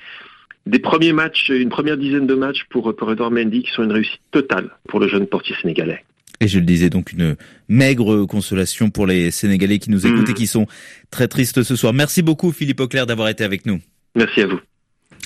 des 0.66 0.78
premiers 0.78 1.12
matchs, 1.12 1.48
une 1.48 1.68
première 1.68 1.96
dizaine 1.96 2.26
de 2.26 2.34
matchs 2.34 2.64
pour, 2.70 2.94
pour 2.94 3.10
Edouard 3.12 3.30
Mendy 3.30 3.62
qui 3.62 3.70
sont 3.70 3.82
une 3.82 3.92
réussite 3.92 4.20
totale 4.30 4.70
pour 4.88 5.00
le 5.00 5.08
jeune 5.08 5.26
portier 5.26 5.54
sénégalais. 5.60 6.04
Et 6.40 6.48
je 6.48 6.58
le 6.58 6.64
disais 6.64 6.88
donc 6.88 7.12
une 7.12 7.36
maigre 7.68 8.24
consolation 8.24 8.88
pour 8.88 9.06
les 9.06 9.30
Sénégalais 9.30 9.78
qui 9.78 9.90
nous 9.90 10.06
écoutent 10.06 10.30
et 10.30 10.34
qui 10.34 10.46
sont 10.46 10.66
très 11.10 11.28
tristes 11.28 11.62
ce 11.62 11.76
soir. 11.76 11.92
Merci 11.92 12.22
beaucoup 12.22 12.50
Philippe 12.50 12.80
Auclair 12.80 13.04
d'avoir 13.06 13.28
été 13.28 13.44
avec 13.44 13.66
nous. 13.66 13.80
Merci 14.14 14.40
à 14.40 14.46
vous. 14.46 14.58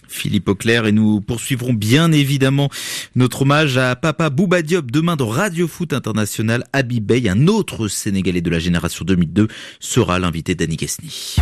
Philippe 0.09 0.49
Auclair 0.49 0.87
et 0.87 0.93
nous 0.93 1.21
poursuivrons 1.21 1.73
bien 1.73 2.12
évidemment 2.12 2.69
notre 3.14 3.43
hommage 3.43 3.79
à 3.79 3.97
Papa 3.97 4.29
Bouba 4.31 4.62
Diop 4.62 4.91
demain 4.91 5.17
dans 5.17 5.29
Radio 5.29 5.69
Foot 5.69 5.93
International. 5.93 6.64
Habib 6.73 7.05
Bey, 7.07 7.29
un 7.29 7.47
autre 7.47 7.88
Sénégalais 7.88 8.41
de 8.41 8.50
la 8.50 8.59
génération 8.59 9.05
2002, 9.05 9.49
sera 9.81 10.19
l'invité 10.19 10.55
d'Annie 10.55 10.76
Kesny. 10.76 11.37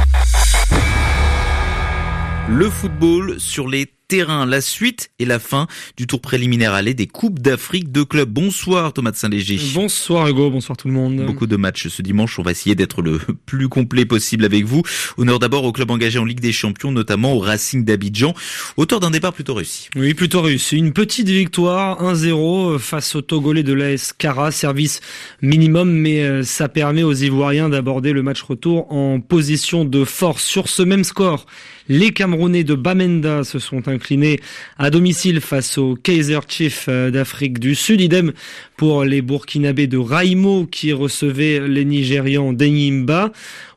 Le 2.49 2.69
football 2.69 3.39
sur 3.39 3.69
les 3.69 3.87
terrain. 4.13 4.45
La 4.45 4.61
suite 4.61 5.11
et 5.19 5.25
la 5.25 5.39
fin 5.39 5.67
du 5.97 6.07
tour 6.07 6.21
préliminaire 6.21 6.75
aller 6.75 6.93
des 6.93 7.07
Coupes 7.07 7.39
d'Afrique 7.39 7.91
de 7.91 8.03
clubs. 8.03 8.29
Bonsoir 8.29 8.93
Thomas 8.93 9.11
de 9.11 9.17
Saint-Léger. 9.17 9.59
Bonsoir 9.73 10.29
Hugo, 10.29 10.51
bonsoir 10.51 10.77
tout 10.77 10.89
le 10.89 10.93
monde. 10.93 11.25
Beaucoup 11.25 11.47
de 11.47 11.57
matchs 11.57 11.89
ce 11.89 12.03
dimanche. 12.03 12.39
On 12.39 12.43
va 12.43 12.51
essayer 12.51 12.75
d'être 12.75 13.01
le 13.01 13.19
plus 13.47 13.71
complet 13.71 14.05
possible 14.05 14.45
avec 14.45 14.67
vous. 14.67 14.83
Honneur 15.17 15.39
d'abord 15.39 15.65
au 15.65 15.73
club 15.73 15.91
engagé 15.91 16.19
en 16.19 16.27
Ligue 16.27 16.41
des 16.41 16.53
Champions, 16.53 16.93
notamment 16.93 17.33
au 17.33 17.39
Racing 17.39 17.87
d'Abidjan, 17.87 18.35
auteur 18.77 19.01
d'un 19.01 19.11
départ 19.11 19.33
plutôt 19.33 19.55
réussi. 19.55 19.89
Oui, 19.97 20.13
plutôt 20.13 20.43
réussi. 20.43 20.77
Une 20.77 20.93
petite 20.93 21.31
victoire 21.31 22.03
1-0 22.03 22.79
face 22.79 23.15
au 23.15 23.23
Togolais 23.23 23.63
de 23.63 23.73
l'AS 23.73 24.13
Cara, 24.13 24.51
service 24.51 25.01
minimum, 25.41 25.91
mais 25.91 26.23
euh, 26.23 26.43
ça 26.43 26.69
permet 26.69 27.03
aux 27.03 27.15
Ivoiriens 27.15 27.71
d'aborder 27.71 28.13
le 28.13 28.23
match 28.23 28.43
retour 28.43 28.93
en 28.93 29.21
position 29.21 29.87
de 29.87 30.05
force. 30.05 30.45
Sur 30.45 30.69
ce 30.69 30.83
même 30.83 31.05
score, 31.05 31.47
les 31.93 32.11
Camerounais 32.13 32.65
de 32.65 32.75
Bamenda 32.75 33.45
se 33.45 33.59
sont 33.59 33.87
inclinés 33.87 34.41
à 34.79 34.89
domicile 34.89 35.43
face 35.43 35.77
au 35.77 35.95
Kaiser 35.95 36.39
Chief 36.49 36.87
euh, 36.89 37.11
d'Afrique 37.11 37.59
du 37.59 37.75
Sud. 37.75 38.01
Idem 38.01 38.33
pour 38.79 39.05
les 39.05 39.21
Burkinabés 39.21 39.89
de 39.89 39.99
Raimo 39.99 40.65
qui 40.65 40.95
recevaient 40.95 41.61
les 41.69 41.85
Nigérians 41.85 42.55
d'Enyimba. 42.55 43.31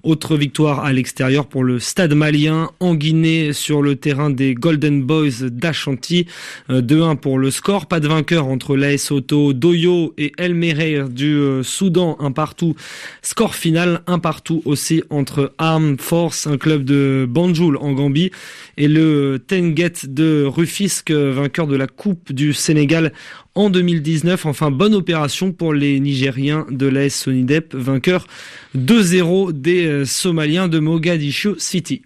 Autre 0.06 0.38
victoire 0.38 0.86
à 0.86 0.94
l'extérieur 0.94 1.48
pour 1.48 1.64
le 1.64 1.80
Stade 1.80 2.14
malien 2.14 2.70
en 2.80 2.94
Guinée 2.94 3.54
sur 3.54 3.82
le 3.82 3.96
terrain 3.96 4.30
des 4.30 4.54
Golden 4.54 5.02
Boys 5.02 5.50
d'Ashanti. 5.50 6.28
2-1 6.70 6.92
euh, 6.94 7.16
pour 7.16 7.40
le 7.40 7.50
score. 7.50 7.88
Pas 7.88 8.00
de 8.00 8.08
vainqueur 8.08 8.46
entre 8.46 8.78
l'AS 8.78 9.10
Auto, 9.10 9.54
Doyo 9.54 10.14
et 10.20 10.32
El 10.38 10.54
Merer 10.54 11.10
du 11.10 11.34
euh, 11.34 11.64
Soudan. 11.64 12.18
Un 12.20 12.32
partout. 12.32 12.76
Score 13.24 13.56
final, 13.56 14.02
un 14.06 14.20
partout 14.20 14.62
aussi 14.66 15.02
entre 15.10 15.54
Armed 15.58 16.00
Force, 16.00 16.46
un 16.46 16.58
club 16.58 16.84
de 16.84 17.26
Banjul 17.28 17.76
en 17.78 17.94
Gambie, 17.94 18.30
et 18.78 18.88
le 18.88 19.44
Tenget 19.48 20.06
de 20.08 20.44
Rufisque, 20.46 21.10
vainqueur 21.10 21.66
de 21.66 21.76
la 21.76 21.88
Coupe 21.88 22.32
du 22.32 22.54
Sénégal 22.54 23.12
en 23.56 23.70
2019. 23.70 24.46
Enfin, 24.46 24.72
bonne 24.72 24.94
opération 24.94 25.52
pour 25.52 25.74
les 25.74 26.00
Nigériens 26.00 26.66
de 26.70 26.88
l'AS 26.88 27.14
Sonidep, 27.16 27.74
vainqueur 27.74 28.28
2-0 28.78 29.52
des 29.54 29.88
euh, 29.88 30.06
Somaliens 30.06 30.68
de 30.68 30.80
Mogadishu 30.80 31.56
City. 31.58 32.04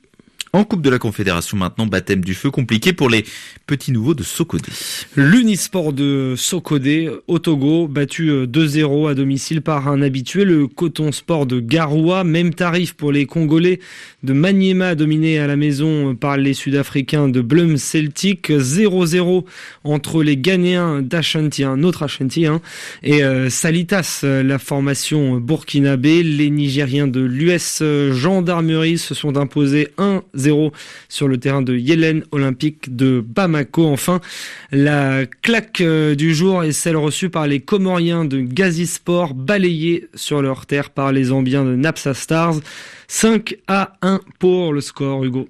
En 0.51 0.63
Coupe 0.63 0.81
de 0.81 0.89
la 0.89 0.97
Confédération 0.97 1.57
maintenant, 1.57 1.85
baptême 1.85 2.25
du 2.25 2.33
feu 2.33 2.49
compliqué 2.49 2.91
pour 2.91 3.07
les 3.07 3.23
petits 3.67 3.91
nouveaux 3.91 4.15
de 4.15 4.23
Sokodé. 4.23 4.71
L'Unisport 5.15 5.93
de 5.93 6.33
Sokodé 6.35 7.07
au 7.27 7.37
Togo, 7.37 7.87
battu 7.87 8.31
2-0 8.31 9.05
euh, 9.05 9.11
à 9.11 9.13
domicile 9.13 9.61
par 9.61 9.87
un 9.87 10.01
habitué, 10.01 10.45
le 10.45 10.65
Coton 10.65 11.11
Sport 11.11 11.45
de 11.45 11.59
Garoua, 11.59 12.23
même 12.23 12.51
tarif 12.55 12.93
pour 12.93 13.11
les 13.11 13.27
Congolais 13.27 13.79
de 14.23 14.33
Maniema, 14.33 14.95
dominé 14.95 15.37
à 15.37 15.45
la 15.45 15.55
maison 15.55 16.15
par 16.15 16.35
les 16.35 16.55
Sud-Africains 16.55 17.29
de 17.29 17.41
Blum 17.41 17.77
Celtic, 17.77 18.49
0-0 18.49 19.45
entre 19.83 20.23
les 20.23 20.35
Ghanéens 20.35 21.03
d'Ashanti, 21.03 21.63
un 21.63 21.83
autre 21.83 22.01
Ashanti, 22.01 22.47
hein, 22.47 22.59
et 23.03 23.23
euh, 23.23 23.51
Salitas, 23.51 24.21
la 24.23 24.57
formation 24.57 25.37
burkinabé. 25.37 26.23
Les 26.23 26.49
Nigériens 26.49 27.07
de 27.07 27.21
l'US 27.21 27.83
Gendarmerie 28.13 28.97
se 28.97 29.13
sont 29.13 29.37
imposés 29.37 29.89
1 29.99 30.23
0 30.39 30.71
sur 31.07 31.27
le 31.27 31.37
terrain 31.37 31.61
de 31.61 31.75
Yellen 31.75 32.23
Olympique 32.31 32.95
de 32.95 33.23
Bamako. 33.25 33.85
Enfin, 33.85 34.19
la 34.71 35.25
claque 35.25 35.81
euh, 35.81 36.15
du 36.15 36.33
jour 36.33 36.63
est 36.63 36.71
celle 36.71 36.97
reçue 36.97 37.29
par 37.29 37.47
les 37.47 37.59
Comoriens 37.59 38.25
de 38.25 38.41
Gazisport, 38.41 39.33
balayés 39.33 40.07
sur 40.15 40.41
leur 40.41 40.65
terre 40.65 40.89
par 40.89 41.11
les 41.11 41.25
Zambiens 41.25 41.65
de 41.65 41.75
Napsa 41.75 42.13
Stars. 42.13 42.55
5 43.07 43.57
à 43.67 43.97
1 44.01 44.21
pour 44.39 44.73
le 44.73 44.81
score, 44.81 45.23
Hugo. 45.23 45.47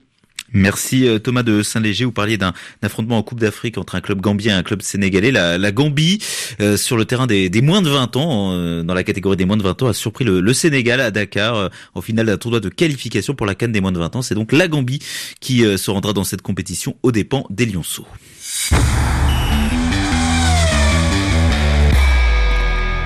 Merci 0.53 1.07
euh, 1.07 1.19
Thomas 1.19 1.43
de 1.43 1.63
Saint-Léger. 1.63 2.05
Vous 2.05 2.11
parliez 2.11 2.37
d'un 2.37 2.53
affrontement 2.81 3.17
en 3.17 3.23
Coupe 3.23 3.39
d'Afrique 3.39 3.77
entre 3.77 3.95
un 3.95 4.01
club 4.01 4.21
gambien 4.21 4.55
et 4.55 4.59
un 4.59 4.63
club 4.63 4.81
sénégalais. 4.81 5.31
La, 5.31 5.71
Gambie, 5.71 6.19
euh, 6.61 6.77
sur 6.77 6.97
le 6.97 7.05
terrain 7.05 7.27
des, 7.27 7.49
moins 7.61 7.81
de 7.81 7.89
20 7.89 8.15
ans, 8.15 8.51
euh, 8.53 8.83
dans 8.83 8.93
la 8.93 9.03
catégorie 9.03 9.37
des 9.37 9.45
moins 9.45 9.57
de 9.57 9.63
20 9.63 9.83
ans, 9.83 9.87
a 9.87 9.93
surpris 9.93 10.25
le, 10.25 10.53
Sénégal 10.53 10.99
à 10.99 11.11
Dakar 11.11 11.69
en 11.93 12.01
finale 12.01 12.25
d'un 12.25 12.37
tournoi 12.37 12.59
de 12.59 12.69
qualification 12.69 13.33
pour 13.33 13.45
la 13.45 13.55
Cannes 13.55 13.71
des 13.71 13.81
moins 13.81 13.91
de 13.91 13.99
20 13.99 14.17
ans. 14.17 14.21
C'est 14.21 14.35
donc 14.35 14.51
la 14.51 14.67
Gambie 14.67 14.99
qui 15.39 15.59
se 15.77 15.91
rendra 15.91 16.11
dans 16.11 16.23
cette 16.25 16.41
compétition 16.41 16.97
aux 17.03 17.11
dépens 17.11 17.45
des 17.49 17.65
Lionceaux. 17.65 18.07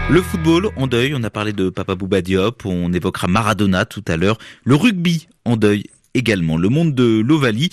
Le 0.09 0.21
football 0.21 0.69
en 0.75 0.87
deuil, 0.87 1.13
on 1.15 1.23
a 1.23 1.29
parlé 1.29 1.53
de 1.53 1.69
Papa 1.69 1.95
Bouba 1.95 2.21
Diop, 2.21 2.65
on 2.65 2.91
évoquera 2.91 3.27
Maradona 3.27 3.85
tout 3.85 4.03
à 4.07 4.17
l'heure. 4.17 4.37
Le 4.63 4.75
rugby 4.75 5.27
en 5.45 5.57
deuil 5.57 5.85
également. 6.13 6.57
Le 6.57 6.69
monde 6.69 6.93
de 6.93 7.21
l'Ovalie 7.25 7.69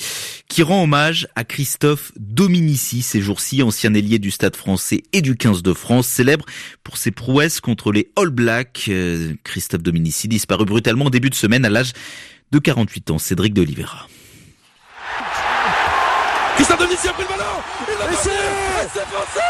qui 0.49 0.63
rend 0.63 0.85
hommage 0.85 1.29
à 1.37 1.45
Christophe 1.45 2.13
Dominici 2.17 3.03
ces 3.03 3.21
jours-ci, 3.21 3.63
ancien 3.63 3.95
ailier 3.95 4.19
du 4.19 4.31
Stade 4.31 4.57
français 4.57 5.03
et 5.13 5.23
du 5.23 5.37
15 5.37 5.63
de 5.63 5.73
France, 5.73 6.07
célèbre 6.07 6.45
pour 6.85 6.97
ses 6.97 7.11
prouesses 7.11 7.61
contre 7.61 7.93
les 7.93 8.11
All 8.17 8.31
Blacks. 8.31 8.87
Euh, 8.89 9.35
Christophe 9.45 9.83
Dominici 9.83 10.29
disparu 10.29 10.65
brutalement 10.65 11.07
au 11.07 11.11
début 11.11 11.31
de 11.31 11.35
semaine 11.35 11.65
à 11.65 11.71
l'âge 11.71 11.93
de 12.51 12.59
48 12.59 13.11
ans. 13.13 13.19
Cédric 13.19 13.55
de 13.55 13.63
Oliveira. 13.63 14.09
Christophe 16.57 16.79
Dominici 16.79 17.09
a 17.09 17.13
pris 17.13 17.23
le 17.23 17.29
ballon 17.29 17.45
Il 17.89 17.99
l'a 17.99 18.17
c'est 18.17 19.01
français 19.07 19.41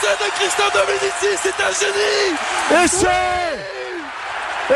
c'est 0.00 0.24
de 0.24 0.30
Christophe 0.32 0.72
Dominici, 0.72 1.38
c'est 1.42 1.62
un 1.62 1.72
génie 1.72 2.84
Essai 2.84 3.58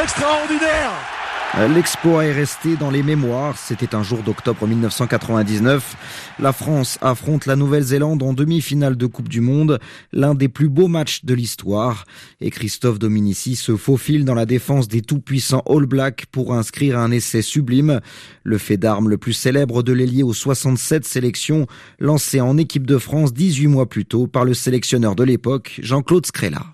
Extraordinaire 0.03 1.12
L'exploit 1.55 2.25
est 2.25 2.33
resté 2.33 2.77
dans 2.77 2.91
les 2.91 3.03
mémoires. 3.03 3.59
C'était 3.59 3.95
un 3.95 4.03
jour 4.03 4.23
d'octobre 4.23 4.67
1999. 4.67 5.97
La 6.39 6.51
France 6.51 6.97
affronte 7.03 7.45
la 7.45 7.57
Nouvelle-Zélande 7.57 8.23
en 8.23 8.33
demi-finale 8.33 8.97
de 8.97 9.05
Coupe 9.05 9.29
du 9.29 9.43
Monde, 9.43 9.79
l'un 10.13 10.35
des 10.35 10.49
plus 10.49 10.71
beaux 10.71 10.89
matchs 10.89 11.27
de 11.27 11.35
l'histoire. 11.35 12.07
Et 12.41 12.51
Christophe 12.51 12.99
Dominici 12.99 13.55
se 13.55 13.77
faufile 13.77 14.25
dans 14.25 14.35
la 14.35 14.47
défense 14.47 14.89
des 14.89 15.03
tout-puissants 15.03 15.63
All 15.69 15.85
Blacks 15.85 16.25
pour 16.33 16.55
inscrire 16.55 16.99
un 16.99 17.11
essai 17.11 17.43
sublime. 17.43 18.01
Le 18.45 18.57
fait 18.57 18.79
d'armes 18.79 19.11
le 19.11 19.19
plus 19.19 19.35
célèbre 19.35 19.83
de 19.83 19.93
l'ailier 19.93 20.23
aux 20.23 20.33
67 20.33 21.05
sélections, 21.05 21.67
lancé 21.99 22.41
en 22.41 22.57
équipe 22.57 22.87
de 22.87 22.97
France 22.97 23.35
18 23.35 23.67
mois 23.67 23.89
plus 23.89 24.07
tôt 24.07 24.27
par 24.27 24.47
le 24.47 24.55
sélectionneur 24.55 25.15
de 25.15 25.25
l'époque, 25.25 25.81
Jean-Claude 25.83 26.25
Scrella. 26.25 26.65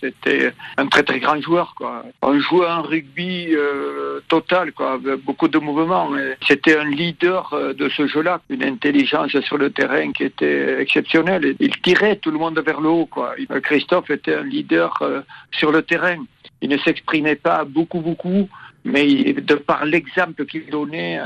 C'était 0.00 0.52
un 0.76 0.86
très 0.86 1.02
très 1.02 1.20
grand 1.20 1.40
joueur, 1.40 1.74
quoi. 1.76 2.04
On 2.22 2.38
jouait 2.38 2.66
un 2.66 2.80
rugby 2.80 3.48
euh, 3.52 4.20
total, 4.28 4.72
quoi, 4.72 4.92
avec 4.92 5.24
beaucoup 5.24 5.48
de 5.48 5.58
mouvements. 5.58 6.10
C'était 6.46 6.78
un 6.78 6.84
leader 6.84 7.52
euh, 7.52 7.72
de 7.74 7.88
ce 7.88 8.06
jeu-là, 8.06 8.40
une 8.48 8.62
intelligence 8.62 9.38
sur 9.40 9.58
le 9.58 9.70
terrain 9.70 10.12
qui 10.12 10.24
était 10.24 10.80
exceptionnelle. 10.80 11.56
Il 11.60 11.76
tirait 11.80 12.16
tout 12.16 12.30
le 12.30 12.38
monde 12.38 12.58
vers 12.58 12.80
le 12.80 12.88
haut, 12.88 13.06
quoi. 13.06 13.34
Christophe 13.62 14.10
était 14.10 14.34
un 14.34 14.44
leader 14.44 14.94
euh, 15.02 15.22
sur 15.52 15.72
le 15.72 15.82
terrain. 15.82 16.24
Il 16.60 16.70
ne 16.70 16.78
s'exprimait 16.78 17.36
pas 17.36 17.64
beaucoup, 17.64 18.00
beaucoup, 18.00 18.48
mais 18.84 19.32
de 19.32 19.54
par 19.54 19.84
l'exemple 19.84 20.44
qu'il 20.46 20.66
donnait, 20.70 21.20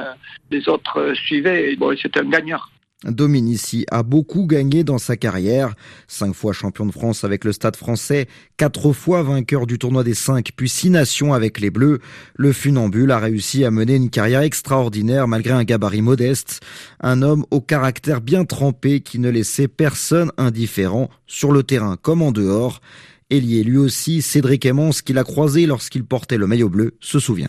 les 0.50 0.69
autres 0.69 1.14
suivaient. 1.14 1.76
C'était 2.00 2.21
un 2.21 2.28
gagnant. 2.28 2.61
Dominici 3.04 3.85
a 3.90 4.02
beaucoup 4.02 4.47
gagné 4.47 4.85
dans 4.85 4.99
sa 4.99 5.16
carrière. 5.16 5.75
Cinq 6.06 6.35
fois 6.35 6.52
champion 6.52 6.87
de 6.87 6.92
France 6.92 7.25
avec 7.25 7.44
le 7.44 7.52
Stade 7.52 7.76
français, 7.76 8.28
quatre 8.56 8.92
fois 8.92 9.23
vainqueur 9.23 9.66
du 9.66 9.78
tournoi 9.78 10.04
des 10.04 10.14
cinq, 10.14 10.50
puis 10.56 10.68
six 10.68 10.90
nations 10.90 11.35
avec 11.35 11.61
les 11.61 11.71
Bleus. 11.71 11.99
Le 12.35 12.52
funambule 12.52 13.11
a 13.11 13.18
réussi 13.18 13.64
à 13.64 13.71
mener 13.71 13.97
une 13.97 14.11
carrière 14.11 14.42
extraordinaire 14.42 15.26
malgré 15.28 15.52
un 15.52 15.64
gabarit 15.64 16.02
modeste. 16.02 16.61
Un 17.00 17.23
homme 17.23 17.44
au 17.50 17.61
caractère 17.61 18.21
bien 18.21 18.44
trempé 18.44 19.00
qui 19.00 19.18
ne 19.18 19.30
laissait 19.30 19.68
personne 19.68 20.30
indifférent 20.37 21.09
sur 21.26 21.52
le 21.52 21.62
terrain 21.62 21.97
comme 22.00 22.23
en 22.23 22.32
dehors. 22.32 22.80
Ailier 23.30 23.64
lui 23.64 23.78
aussi, 23.78 24.21
Cédric 24.21 24.66
Emmons, 24.66 24.90
qu'il 25.04 25.18
a 25.18 25.25
croisé 25.25 25.66
lorsqu'il 25.66 26.04
portait 26.04 26.37
le 26.37 26.47
maillot 26.47 26.68
bleu, 26.68 26.94
se 27.00 27.18
souvient. 27.18 27.49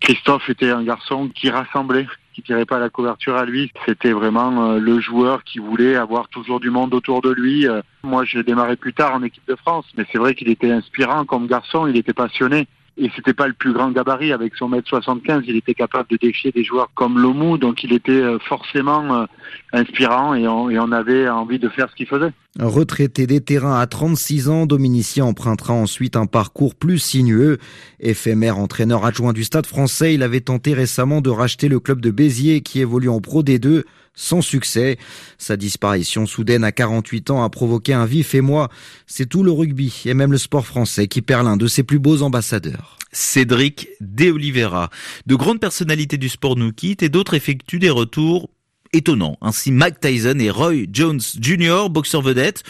Christophe 0.00 0.48
était 0.48 0.70
un 0.70 0.84
garçon 0.84 1.28
qui 1.34 1.50
rassemblait, 1.50 2.06
qui 2.38 2.44
tirait 2.44 2.66
pas 2.66 2.78
la 2.78 2.88
couverture 2.88 3.34
à 3.34 3.44
lui. 3.44 3.72
C'était 3.84 4.12
vraiment 4.12 4.70
euh, 4.70 4.78
le 4.78 5.00
joueur 5.00 5.42
qui 5.42 5.58
voulait 5.58 5.96
avoir 5.96 6.28
toujours 6.28 6.60
du 6.60 6.70
monde 6.70 6.94
autour 6.94 7.20
de 7.20 7.30
lui. 7.32 7.66
Euh, 7.66 7.82
moi, 8.04 8.24
j'ai 8.24 8.44
démarré 8.44 8.76
plus 8.76 8.92
tard 8.92 9.16
en 9.16 9.24
équipe 9.24 9.42
de 9.48 9.56
France, 9.56 9.86
mais 9.96 10.06
c'est 10.12 10.18
vrai 10.18 10.36
qu'il 10.36 10.48
était 10.48 10.70
inspirant 10.70 11.24
comme 11.24 11.48
garçon, 11.48 11.88
il 11.88 11.96
était 11.96 12.12
passionné 12.12 12.68
et 12.96 13.10
c'était 13.16 13.32
pas 13.32 13.48
le 13.48 13.54
plus 13.54 13.72
grand 13.72 13.90
gabarit 13.90 14.32
avec 14.32 14.56
son 14.56 14.68
mètre 14.68 14.88
75 14.88 15.44
il 15.46 15.54
était 15.54 15.74
capable 15.74 16.08
de 16.10 16.16
déchirer 16.16 16.50
des 16.50 16.64
joueurs 16.64 16.90
comme 16.94 17.16
Lomou 17.16 17.56
donc 17.56 17.84
il 17.84 17.92
était 17.92 18.10
euh, 18.10 18.40
forcément 18.40 19.24
inspirant 19.72 20.34
et 20.34 20.48
on, 20.48 20.90
avait 20.90 21.28
envie 21.28 21.60
de 21.60 21.68
faire 21.68 21.88
ce 21.90 21.94
qu'il 21.94 22.06
faisait. 22.06 22.32
Retraité 22.58 23.28
des 23.28 23.40
terrains 23.40 23.78
à 23.78 23.86
36 23.86 24.48
ans, 24.48 24.66
Dominici 24.66 25.22
empruntera 25.22 25.74
ensuite 25.74 26.16
un 26.16 26.26
parcours 26.26 26.74
plus 26.74 26.98
sinueux. 26.98 27.58
Éphémère 28.00 28.58
entraîneur 28.58 29.04
adjoint 29.04 29.32
du 29.32 29.44
Stade 29.44 29.66
français, 29.66 30.14
il 30.14 30.24
avait 30.24 30.40
tenté 30.40 30.74
récemment 30.74 31.20
de 31.20 31.30
racheter 31.30 31.68
le 31.68 31.78
club 31.78 32.00
de 32.00 32.10
Béziers 32.10 32.60
qui 32.62 32.80
évolue 32.80 33.10
en 33.10 33.20
Pro 33.20 33.44
D2 33.44 33.84
sans 34.14 34.42
succès. 34.42 34.98
Sa 35.38 35.56
disparition 35.56 36.26
soudaine 36.26 36.64
à 36.64 36.72
48 36.72 37.30
ans 37.30 37.44
a 37.44 37.48
provoqué 37.48 37.92
un 37.92 38.06
vif 38.06 38.34
émoi. 38.34 38.70
C'est 39.06 39.28
tout 39.28 39.44
le 39.44 39.52
rugby 39.52 40.02
et 40.06 40.14
même 40.14 40.32
le 40.32 40.38
sport 40.38 40.66
français 40.66 41.06
qui 41.06 41.22
perd 41.22 41.44
l'un 41.44 41.56
de 41.56 41.68
ses 41.68 41.84
plus 41.84 42.00
beaux 42.00 42.22
ambassadeurs. 42.22 42.98
Cédric 43.12 43.88
De 44.00 44.32
Oliveira. 44.32 44.90
De 45.26 45.36
grandes 45.36 45.60
personnalités 45.60 46.18
du 46.18 46.28
sport 46.28 46.56
nous 46.56 46.72
quittent 46.72 47.04
et 47.04 47.08
d'autres 47.08 47.34
effectuent 47.34 47.78
des 47.78 47.88
retours 47.88 48.50
étonnant. 48.92 49.36
Ainsi, 49.40 49.72
Mike 49.72 50.00
Tyson 50.00 50.38
et 50.38 50.50
Roy 50.50 50.84
Jones 50.92 51.20
Jr., 51.40 51.88
boxeur 51.90 52.22
vedette, 52.22 52.62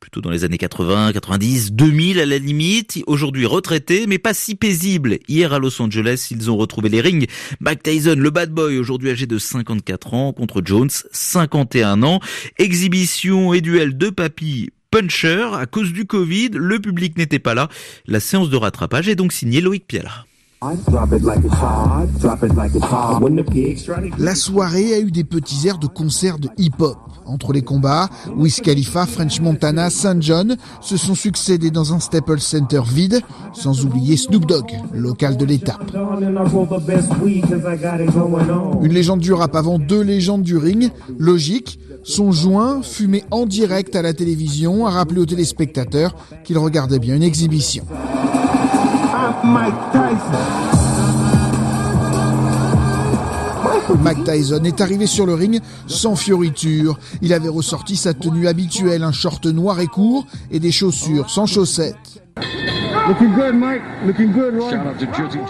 plutôt 0.00 0.20
dans 0.20 0.30
les 0.30 0.44
années 0.44 0.58
80, 0.58 1.12
90, 1.12 1.72
2000 1.72 2.20
à 2.20 2.26
la 2.26 2.38
limite, 2.38 3.02
aujourd'hui 3.06 3.46
retraité, 3.46 4.06
mais 4.06 4.18
pas 4.18 4.34
si 4.34 4.54
paisible. 4.54 5.18
Hier 5.28 5.52
à 5.52 5.58
Los 5.58 5.80
Angeles, 5.80 6.28
ils 6.30 6.50
ont 6.50 6.56
retrouvé 6.56 6.88
les 6.88 7.00
rings. 7.00 7.26
Mike 7.60 7.82
Tyson, 7.82 8.16
le 8.18 8.30
bad 8.30 8.50
boy, 8.50 8.78
aujourd'hui 8.78 9.10
âgé 9.10 9.26
de 9.26 9.38
54 9.38 10.14
ans, 10.14 10.32
contre 10.32 10.60
Jones, 10.64 10.90
51 11.12 12.02
ans. 12.02 12.20
Exhibition 12.58 13.54
et 13.54 13.60
duel 13.60 13.96
de 13.96 14.10
papy 14.10 14.70
puncher. 14.90 15.48
À 15.54 15.66
cause 15.66 15.92
du 15.92 16.04
Covid, 16.04 16.50
le 16.54 16.78
public 16.78 17.18
n'était 17.18 17.38
pas 17.38 17.54
là. 17.54 17.68
La 18.06 18.20
séance 18.20 18.50
de 18.50 18.56
rattrapage 18.56 19.08
est 19.08 19.16
donc 19.16 19.32
signée 19.32 19.60
Loïc 19.60 19.86
Piala. 19.86 20.24
La 24.18 24.34
soirée 24.34 24.94
a 24.94 25.00
eu 25.00 25.10
des 25.10 25.24
petits 25.24 25.68
airs 25.68 25.78
de 25.78 25.86
concert 25.86 26.38
de 26.38 26.48
hip-hop. 26.56 26.96
Entre 27.26 27.52
les 27.52 27.62
combats, 27.62 28.08
Wiz 28.36 28.60
Khalifa, 28.60 29.06
French 29.06 29.40
Montana, 29.40 29.90
St. 29.90 30.20
John 30.20 30.56
se 30.80 30.96
sont 30.96 31.14
succédés 31.14 31.70
dans 31.70 31.92
un 31.92 32.00
Staples 32.00 32.40
Center 32.40 32.82
vide, 32.86 33.20
sans 33.52 33.84
oublier 33.84 34.16
Snoop 34.16 34.46
Dogg, 34.46 34.70
local 34.92 35.36
de 35.36 35.44
l'étape. 35.44 35.90
Une 38.82 38.92
légende 38.92 39.20
du 39.20 39.32
rap 39.32 39.54
avant 39.56 39.78
deux 39.78 40.02
légendes 40.02 40.42
du 40.42 40.56
ring, 40.56 40.90
logique, 41.18 41.78
son 42.04 42.32
joint, 42.32 42.82
fumé 42.82 43.24
en 43.30 43.46
direct 43.46 43.96
à 43.96 44.02
la 44.02 44.12
télévision, 44.12 44.86
a 44.86 44.90
rappelé 44.90 45.20
aux 45.20 45.26
téléspectateurs 45.26 46.14
qu'il 46.44 46.58
regardait 46.58 46.98
bien 46.98 47.16
une 47.16 47.22
exhibition. 47.22 47.84
Mike 54.02 54.24
Tyson 54.24 54.64
est 54.64 54.80
arrivé 54.80 55.06
sur 55.06 55.26
le 55.26 55.34
ring 55.34 55.60
sans 55.86 56.16
fioriture. 56.16 56.98
Il 57.22 57.32
avait 57.32 57.48
ressorti 57.48 57.96
sa 57.96 58.14
tenue 58.14 58.48
habituelle, 58.48 59.02
un 59.02 59.12
short 59.12 59.46
noir 59.46 59.80
et 59.80 59.86
court 59.86 60.26
et 60.50 60.60
des 60.60 60.72
chaussures 60.72 61.30
sans 61.30 61.46
chaussettes. 61.46 62.13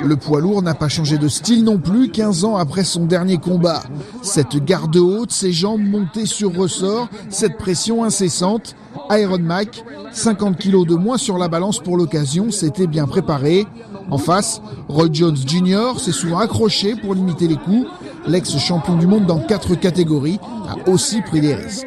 Le 0.04 0.16
poids 0.16 0.40
lourd 0.40 0.62
n'a 0.62 0.74
pas 0.74 0.88
changé 0.88 1.18
de 1.18 1.28
style 1.28 1.62
non 1.62 1.78
plus 1.78 2.10
15 2.10 2.44
ans 2.44 2.56
après 2.56 2.82
son 2.82 3.04
dernier 3.06 3.38
combat. 3.38 3.82
Cette 4.22 4.56
garde 4.64 4.96
haute, 4.96 5.30
ses 5.30 5.52
jambes 5.52 5.82
montées 5.82 6.26
sur 6.26 6.52
ressort, 6.52 7.08
cette 7.28 7.56
pression 7.56 8.02
incessante. 8.02 8.74
Iron 9.10 9.38
Mike, 9.38 9.84
50 10.12 10.56
kilos 10.58 10.84
de 10.86 10.96
moins 10.96 11.16
sur 11.16 11.38
la 11.38 11.46
balance 11.48 11.78
pour 11.78 11.96
l'occasion, 11.96 12.50
s'était 12.50 12.88
bien 12.88 13.06
préparé. 13.06 13.66
En 14.10 14.18
face, 14.18 14.60
Roy 14.88 15.08
Jones 15.12 15.36
Jr. 15.36 15.98
s'est 15.98 16.12
souvent 16.12 16.38
accroché 16.38 16.96
pour 16.96 17.14
limiter 17.14 17.46
les 17.46 17.56
coups. 17.56 17.86
L'ex-champion 18.26 18.96
du 18.96 19.06
monde 19.06 19.26
dans 19.26 19.38
quatre 19.38 19.76
catégories 19.76 20.40
a 20.68 20.88
aussi 20.90 21.22
pris 21.22 21.40
des 21.40 21.54
risques. 21.54 21.86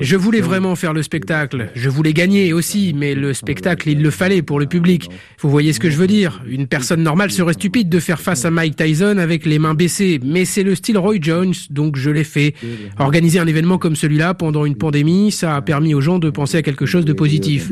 Je 0.00 0.16
voulais 0.16 0.40
vraiment 0.40 0.76
faire 0.76 0.92
le 0.92 1.02
spectacle. 1.02 1.70
Je 1.74 1.88
voulais 1.88 2.12
gagner 2.12 2.52
aussi, 2.52 2.92
mais 2.94 3.14
le 3.14 3.32
spectacle, 3.32 3.88
il 3.88 4.02
le 4.02 4.10
fallait 4.10 4.42
pour 4.42 4.60
le 4.60 4.66
public. 4.66 5.08
Vous 5.40 5.50
voyez 5.50 5.72
ce 5.72 5.80
que 5.80 5.90
je 5.90 5.96
veux 5.96 6.06
dire? 6.06 6.42
Une 6.48 6.66
personne 6.66 7.02
normale 7.02 7.30
serait 7.30 7.54
stupide 7.54 7.88
de 7.88 8.00
faire 8.00 8.20
face 8.20 8.44
à 8.44 8.50
Mike 8.50 8.76
Tyson 8.76 9.16
avec 9.18 9.46
les 9.46 9.58
mains 9.58 9.74
baissées, 9.74 10.20
mais 10.24 10.44
c'est 10.44 10.62
le 10.62 10.74
style 10.74 10.98
Roy 10.98 11.16
Jones, 11.20 11.54
donc 11.70 11.96
je 11.96 12.10
l'ai 12.10 12.24
fait. 12.24 12.54
Organiser 12.98 13.38
un 13.38 13.46
événement 13.46 13.78
comme 13.78 13.96
celui-là 13.96 14.34
pendant 14.34 14.64
une 14.64 14.76
pandémie, 14.76 15.32
ça 15.32 15.56
a 15.56 15.62
permis 15.62 15.94
aux 15.94 16.00
gens 16.00 16.18
de 16.18 16.30
penser 16.30 16.58
à 16.58 16.62
quelque 16.62 16.86
chose 16.86 17.04
de 17.04 17.12
positif. 17.12 17.70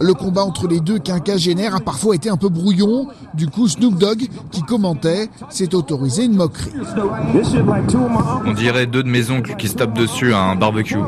Le 0.00 0.12
combat 0.12 0.42
entre 0.42 0.66
les 0.66 0.80
deux 0.80 0.98
quinquagénaires 0.98 1.74
a 1.74 1.80
parfois 1.80 2.14
été 2.14 2.28
un 2.28 2.36
peu 2.36 2.48
brouillon. 2.48 3.08
Du 3.34 3.48
coup, 3.48 3.68
Snoop 3.68 3.96
Dogg, 3.98 4.28
qui 4.50 4.62
commentait, 4.62 5.28
s'est 5.50 5.74
autorisé 5.74 6.24
une 6.24 6.34
moquerie. 6.34 6.72
On 8.46 8.52
dirait 8.52 8.86
deux 8.86 9.02
de 9.02 9.08
mes 9.08 9.30
oncles 9.30 9.54
qui 9.56 9.68
se 9.68 9.74
tapent 9.74 9.96
dessus 9.96 10.32
à 10.32 10.40
un 10.40 10.56
barbecue. 10.56 10.98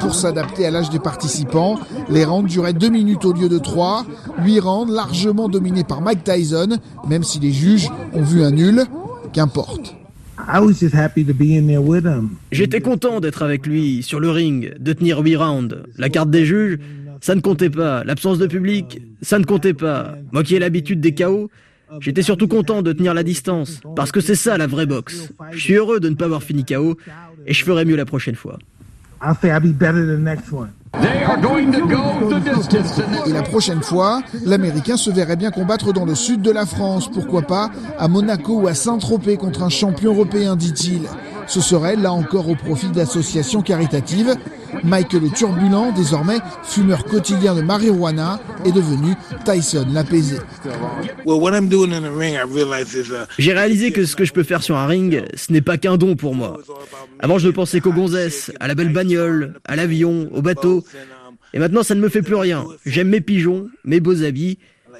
Pour 0.00 0.14
s'adapter 0.14 0.66
à 0.66 0.70
l'âge 0.70 0.90
des 0.90 0.98
participants, 0.98 1.78
les 2.08 2.24
rounds 2.24 2.50
duraient 2.50 2.72
deux 2.72 2.90
minutes 2.90 3.24
au 3.24 3.32
lieu 3.32 3.48
de 3.48 3.58
trois. 3.58 4.04
Huit 4.42 4.60
rounds 4.60 4.92
largement 4.92 5.48
dominés 5.48 5.84
par 5.84 6.00
Mike 6.00 6.24
Tyson, 6.24 6.78
même 7.08 7.22
si 7.22 7.40
les 7.40 7.52
juges 7.52 7.90
ont 8.12 8.22
vu 8.22 8.44
un 8.44 8.50
nul. 8.50 8.84
Qu'importe. 9.32 9.96
J'étais 12.52 12.80
content 12.80 13.20
d'être 13.20 13.42
avec 13.42 13.66
lui 13.66 14.02
sur 14.02 14.20
le 14.20 14.30
ring, 14.30 14.74
de 14.78 14.92
tenir 14.92 15.18
huit 15.20 15.36
rounds. 15.36 15.76
La 15.96 16.08
carte 16.08 16.30
des 16.30 16.44
juges, 16.44 16.78
ça 17.24 17.34
ne 17.34 17.40
comptait 17.40 17.70
pas. 17.70 18.04
L'absence 18.04 18.36
de 18.36 18.46
public, 18.46 19.00
ça 19.22 19.38
ne 19.38 19.44
comptait 19.44 19.72
pas. 19.72 20.14
Moi 20.30 20.42
qui 20.42 20.56
ai 20.56 20.58
l'habitude 20.58 21.00
des 21.00 21.14
chaos, 21.14 21.50
j'étais 22.00 22.20
surtout 22.20 22.48
content 22.48 22.82
de 22.82 22.92
tenir 22.92 23.14
la 23.14 23.22
distance. 23.22 23.80
Parce 23.96 24.12
que 24.12 24.20
c'est 24.20 24.34
ça 24.34 24.58
la 24.58 24.66
vraie 24.66 24.84
boxe. 24.84 25.32
Je 25.52 25.58
suis 25.58 25.72
heureux 25.72 26.00
de 26.00 26.10
ne 26.10 26.16
pas 26.16 26.26
avoir 26.26 26.42
fini 26.42 26.66
chaos 26.66 26.98
et 27.46 27.54
je 27.54 27.64
ferai 27.64 27.86
mieux 27.86 27.96
la 27.96 28.04
prochaine 28.04 28.34
fois. 28.34 28.58
Et 33.26 33.32
la 33.32 33.42
prochaine 33.42 33.82
fois, 33.82 34.22
l'Américain 34.44 34.98
se 34.98 35.10
verrait 35.10 35.36
bien 35.36 35.50
combattre 35.50 35.94
dans 35.94 36.04
le 36.04 36.14
sud 36.14 36.42
de 36.42 36.50
la 36.50 36.66
France, 36.66 37.10
pourquoi 37.10 37.40
pas 37.40 37.70
à 37.98 38.06
Monaco 38.06 38.60
ou 38.60 38.68
à 38.68 38.74
Saint-Tropez 38.74 39.38
contre 39.38 39.62
un 39.62 39.70
champion 39.70 40.12
européen, 40.12 40.56
dit-il. 40.56 41.08
Ce 41.46 41.60
serait 41.60 41.96
là 41.96 42.12
encore 42.12 42.48
au 42.48 42.54
profit 42.54 42.88
d'associations 42.88 43.62
caritatives. 43.62 44.36
Michael 44.82 45.22
le 45.22 45.30
Turbulent, 45.30 45.92
désormais 45.92 46.38
fumeur 46.64 47.04
quotidien 47.04 47.54
de 47.54 47.62
marijuana, 47.62 48.40
est 48.64 48.72
devenu 48.72 49.14
Tyson 49.44 49.86
l'apaisé. 49.92 50.36
J'ai 53.38 53.52
réalisé 53.52 53.92
que 53.92 54.04
ce 54.04 54.16
que 54.16 54.24
je 54.24 54.32
peux 54.32 54.42
faire 54.42 54.62
sur 54.62 54.76
un 54.76 54.86
ring, 54.86 55.24
ce 55.34 55.52
n'est 55.52 55.60
pas 55.60 55.78
qu'un 55.78 55.96
don 55.96 56.16
pour 56.16 56.34
moi. 56.34 56.58
Avant, 57.20 57.38
je 57.38 57.46
ne 57.46 57.52
pensais 57.52 57.80
qu'aux 57.80 57.92
gonzesses, 57.92 58.50
à 58.60 58.66
la 58.66 58.74
belle 58.74 58.92
bagnole, 58.92 59.54
à 59.64 59.76
l'avion, 59.76 60.28
au 60.32 60.42
bateau. 60.42 60.84
Et 61.52 61.58
maintenant, 61.58 61.82
ça 61.82 61.94
ne 61.94 62.00
me 62.00 62.08
fait 62.08 62.22
plus 62.22 62.34
rien. 62.34 62.64
J'aime 62.84 63.08
mes 63.08 63.20
pigeons, 63.20 63.68
mes 63.84 64.00
beaux 64.00 64.24
habits. 64.24 64.58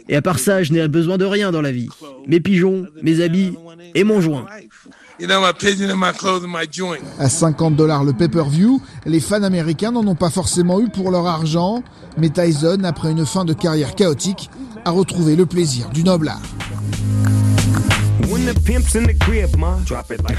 Et 0.08 0.16
à 0.16 0.22
part 0.22 0.38
ça, 0.38 0.62
je 0.62 0.72
n'ai 0.72 0.86
besoin 0.88 1.18
de 1.18 1.24
rien 1.24 1.50
dans 1.50 1.62
la 1.62 1.72
vie. 1.72 1.88
Mes 2.26 2.40
pigeons, 2.40 2.86
mes 3.02 3.20
habits 3.20 3.54
et 3.94 4.04
mon 4.04 4.20
joint. 4.20 4.46
À 7.20 7.28
50 7.28 7.76
dollars 7.76 8.02
le 8.02 8.12
pay-per-view, 8.12 8.82
les 9.06 9.20
fans 9.20 9.44
américains 9.44 9.92
n'en 9.92 10.06
ont 10.06 10.16
pas 10.16 10.30
forcément 10.30 10.80
eu 10.80 10.88
pour 10.88 11.12
leur 11.12 11.26
argent, 11.26 11.84
mais 12.18 12.30
Tyson, 12.30 12.80
après 12.82 13.12
une 13.12 13.24
fin 13.24 13.44
de 13.44 13.52
carrière 13.52 13.94
chaotique, 13.94 14.50
a 14.84 14.90
retrouvé 14.90 15.36
le 15.36 15.46
plaisir 15.46 15.88
du 15.90 16.02
noble 16.02 16.28
art. 16.28 16.42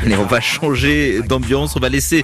Allez, 0.03 0.17
on 0.17 0.25
va 0.25 0.41
changer 0.41 1.21
d'ambiance, 1.21 1.75
on 1.77 1.79
va 1.79 1.87
laisser 1.87 2.23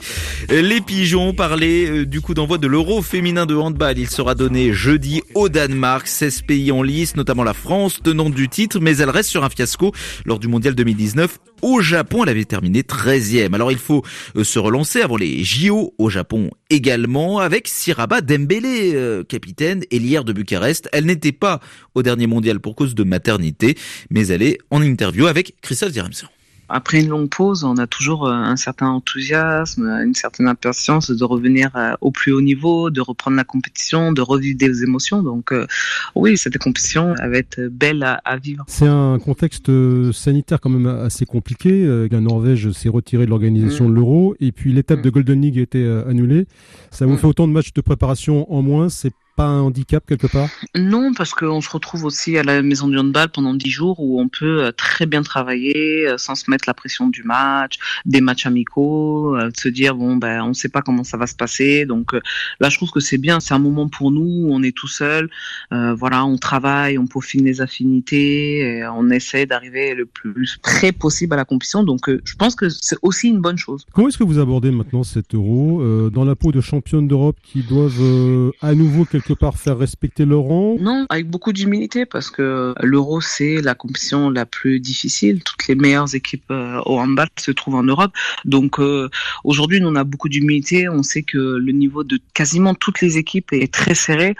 les 0.50 0.82
pigeons 0.82 1.34
parler 1.34 1.90
euh, 1.90 2.06
du 2.06 2.20
coup 2.20 2.34
d'envoi 2.34 2.58
de 2.58 2.68
l'Euro 2.68 3.02
féminin 3.02 3.46
de 3.46 3.56
handball. 3.56 3.98
Il 3.98 4.10
sera 4.10 4.36
donné 4.36 4.74
jeudi 4.74 5.22
au 5.36 5.48
Danemark, 5.48 6.08
16 6.08 6.42
pays 6.42 6.72
en 6.72 6.84
lice, 6.84 7.16
notamment 7.16 7.44
la 7.44 7.54
France, 7.54 8.00
tenante 8.04 8.34
du 8.34 8.50
titre, 8.50 8.80
mais 8.82 8.98
elle 8.98 9.10
reste 9.10 9.30
sur 9.30 9.46
un 9.46 9.50
fiasco 9.50 9.94
lors 10.26 10.40
du 10.40 10.50
mondial 10.50 10.76
2019 10.76 11.40
au 11.62 11.82
Japon. 11.82 12.24
Elle 12.24 12.30
avait 12.30 12.46
terminé 12.46 12.82
13e. 12.82 13.54
Alors 13.54 13.72
il 13.72 13.78
faut 13.78 14.04
euh, 14.36 14.44
se 14.44 14.60
relancer 14.60 15.02
avant 15.02 15.18
les 15.18 15.44
JO 15.44 15.94
au 15.98 16.10
Japon 16.10 16.52
également 16.70 17.40
avec 17.40 17.68
Siraba 17.68 18.22
Dembélé, 18.22 18.92
euh, 18.96 19.24
capitaine 19.24 19.84
et 19.92 20.00
l'hier 20.00 20.24
de 20.24 20.34
Bucarest. 20.34 20.90
Elle 20.94 21.06
n'était 21.06 21.32
pas 21.32 21.60
au 21.96 22.04
dernier 22.04 22.28
mondial 22.28 22.60
pour 22.60 22.76
cause 22.76 22.96
de 22.96 23.04
maternité, 23.04 23.78
mais 24.10 24.28
elle 24.28 24.42
est 24.42 24.58
en 24.70 24.82
interview 24.82 25.28
avec 25.28 25.56
Christophe 25.62 25.92
Diremson 25.92 26.28
après 26.72 27.02
une 27.02 27.10
longue 27.10 27.30
pause, 27.30 27.64
on 27.64 27.78
a 27.78 27.88
toujours 27.88 28.28
euh, 28.28 28.32
un 28.32 28.56
certain 28.56 28.88
enthousiasme, 28.88 29.86
une 30.04 30.14
certaine 30.14 30.48
impatience 30.48 31.12
de 31.12 31.24
revenir 31.24 31.70
euh, 31.76 31.94
au 32.02 32.12
plus 32.12 32.32
haut 32.32 32.42
niveau, 32.42 32.90
de 32.90 33.02
reprendre 33.02 33.38
la 33.38 33.44
compétition, 33.44 34.12
de 34.12 34.22
revivre 34.22 34.58
des 34.58 34.84
émotions. 34.84 35.22
Donc 35.22 35.52
euh, 35.52 35.68
oui, 36.16 36.38
cette 36.38 36.58
compétition 36.58 37.14
va 37.14 37.38
être 37.38 37.62
belle 37.68 38.04
à, 38.04 38.38
vivre. 38.38 38.64
C'est 38.68 38.88
un 38.88 39.20
contexte 39.20 39.70
sanitaire 40.12 40.60
quand 40.62 40.70
même 40.70 40.88
assez 40.88 41.26
compliqué. 41.26 42.08
La 42.10 42.22
Norvège 42.22 42.72
s'est 42.72 42.90
retirée 42.90 43.26
de 43.26 43.30
l'organisation 43.30 43.90
de 43.90 43.94
l'Euro 43.94 44.36
et 44.40 44.52
puis 44.52 44.72
l'étape 44.72 45.02
de 45.02 45.10
Golden 45.10 45.42
League 45.42 45.60
a 45.60 45.62
été 45.62 45.86
annulée. 46.08 46.48
Ça 46.90 47.06
vous 47.06 47.18
fait 47.18 47.28
autant 47.28 47.48
de 47.48 47.54
matchs 47.54 47.74
de 47.74 47.82
préparation 47.82 48.52
en 48.52 48.62
moins. 48.62 48.90
C'est 48.90 49.14
pas 49.42 49.48
un 49.48 49.62
handicap 49.62 50.04
quelque 50.06 50.28
part 50.28 50.50
Non, 50.76 51.14
parce 51.16 51.34
qu'on 51.34 51.62
se 51.62 51.70
retrouve 51.70 52.06
aussi 52.06 52.38
à 52.38 52.44
la 52.44 52.62
maison 52.62 52.88
du 52.88 52.98
handball 52.98 53.30
pendant 53.30 53.56
10 53.56 53.70
jours 53.70 54.00
où 54.00 54.22
on 54.22 54.30
peut 54.30 54.66
euh, 54.66 54.72
très 54.72 55.08
bien 55.08 55.24
travailler 55.24 56.08
euh, 56.08 56.18
sans 56.18 56.36
se 56.36 56.50
mettre 56.52 56.66
la 56.68 56.76
pression 56.76 57.08
du 57.08 57.24
match, 57.24 57.80
des 58.06 58.22
matchs 58.22 58.46
amicaux, 58.46 59.36
euh, 59.36 59.50
se 59.58 59.68
dire 59.68 59.96
bon 59.96 60.18
ben 60.18 60.44
on 60.44 60.50
ne 60.50 60.54
sait 60.54 60.70
pas 60.70 60.82
comment 60.82 61.04
ça 61.04 61.18
va 61.18 61.26
se 61.26 61.36
passer. 61.36 61.86
Donc 61.86 62.14
là, 62.60 62.70
je 62.70 62.78
trouve 62.78 62.92
que 62.92 63.00
c'est 63.00 63.18
bien, 63.18 63.40
c'est 63.40 63.54
un 63.56 63.60
moment 63.60 63.90
pour 63.90 64.12
nous, 64.12 64.48
on 64.50 64.62
est 64.62 64.76
tout 64.76 64.88
seul, 64.88 65.30
voilà, 65.72 66.26
on 66.26 66.38
travaille, 66.38 66.98
on 66.98 67.08
peaufine 67.08 67.44
les 67.44 67.62
affinités, 67.62 68.86
on 68.94 69.10
essaie 69.10 69.46
d'arriver 69.46 69.96
le 69.96 70.06
plus 70.06 70.58
près 70.62 70.92
possible 70.92 71.34
à 71.34 71.38
la 71.38 71.46
compétition. 71.46 71.84
Donc 71.84 72.10
je 72.24 72.36
pense 72.36 72.56
que 72.56 72.70
c'est 72.70 72.98
aussi 73.02 73.30
une 73.30 73.40
bonne 73.40 73.58
chose. 73.58 73.86
Comment 73.94 74.08
est-ce 74.10 74.18
que 74.18 74.24
vous 74.24 74.40
abordez 74.40 74.72
maintenant 74.72 75.04
cet 75.04 75.34
euro 75.34 75.82
dans 76.10 76.26
la 76.26 76.36
peau 76.36 76.52
de 76.52 76.62
championnes 76.62 77.08
d'Europe 77.08 77.38
qui 77.44 77.64
doivent 77.64 78.52
à 78.62 78.76
nouveau 78.76 79.06
quelque 79.06 79.31
quelque 79.32 79.40
part 79.40 79.56
faire 79.56 79.78
respecter 79.78 80.26
leur 80.26 80.42
rang 80.42 80.78
Non, 80.80 81.06
avec 81.10 81.30
beaucoup 81.30 81.54
d'humilité 81.54 82.06
parce 82.06 82.30
que 82.30 82.74
l'Euro 82.82 83.22
c'est 83.22 83.62
la 83.62 83.76
compétition 83.76 84.30
la 84.30 84.46
plus 84.46 84.80
difficile. 84.80 85.44
Toutes 85.44 85.68
les 85.68 85.76
meilleures 85.76 86.14
équipes 86.16 86.50
euh, 86.52 86.82
au 86.86 87.00
handball 87.00 87.28
se 87.40 87.52
trouvent 87.52 87.76
en 87.76 87.84
Europe. 87.84 88.12
Donc 88.46 88.80
euh, 88.80 89.10
aujourd'hui, 89.44 89.80
nous 89.82 89.88
on 89.88 89.96
a 89.96 90.04
beaucoup 90.04 90.30
d'humilité. 90.30 90.90
On 90.90 91.04
sait 91.04 91.24
que 91.24 91.38
le 91.38 91.72
niveau 91.72 92.04
de 92.04 92.20
quasiment 92.34 92.74
toutes 92.74 93.02
les 93.02 93.18
équipes 93.18 93.54
est 93.54 93.74
très 93.74 93.96
serré 93.96 94.36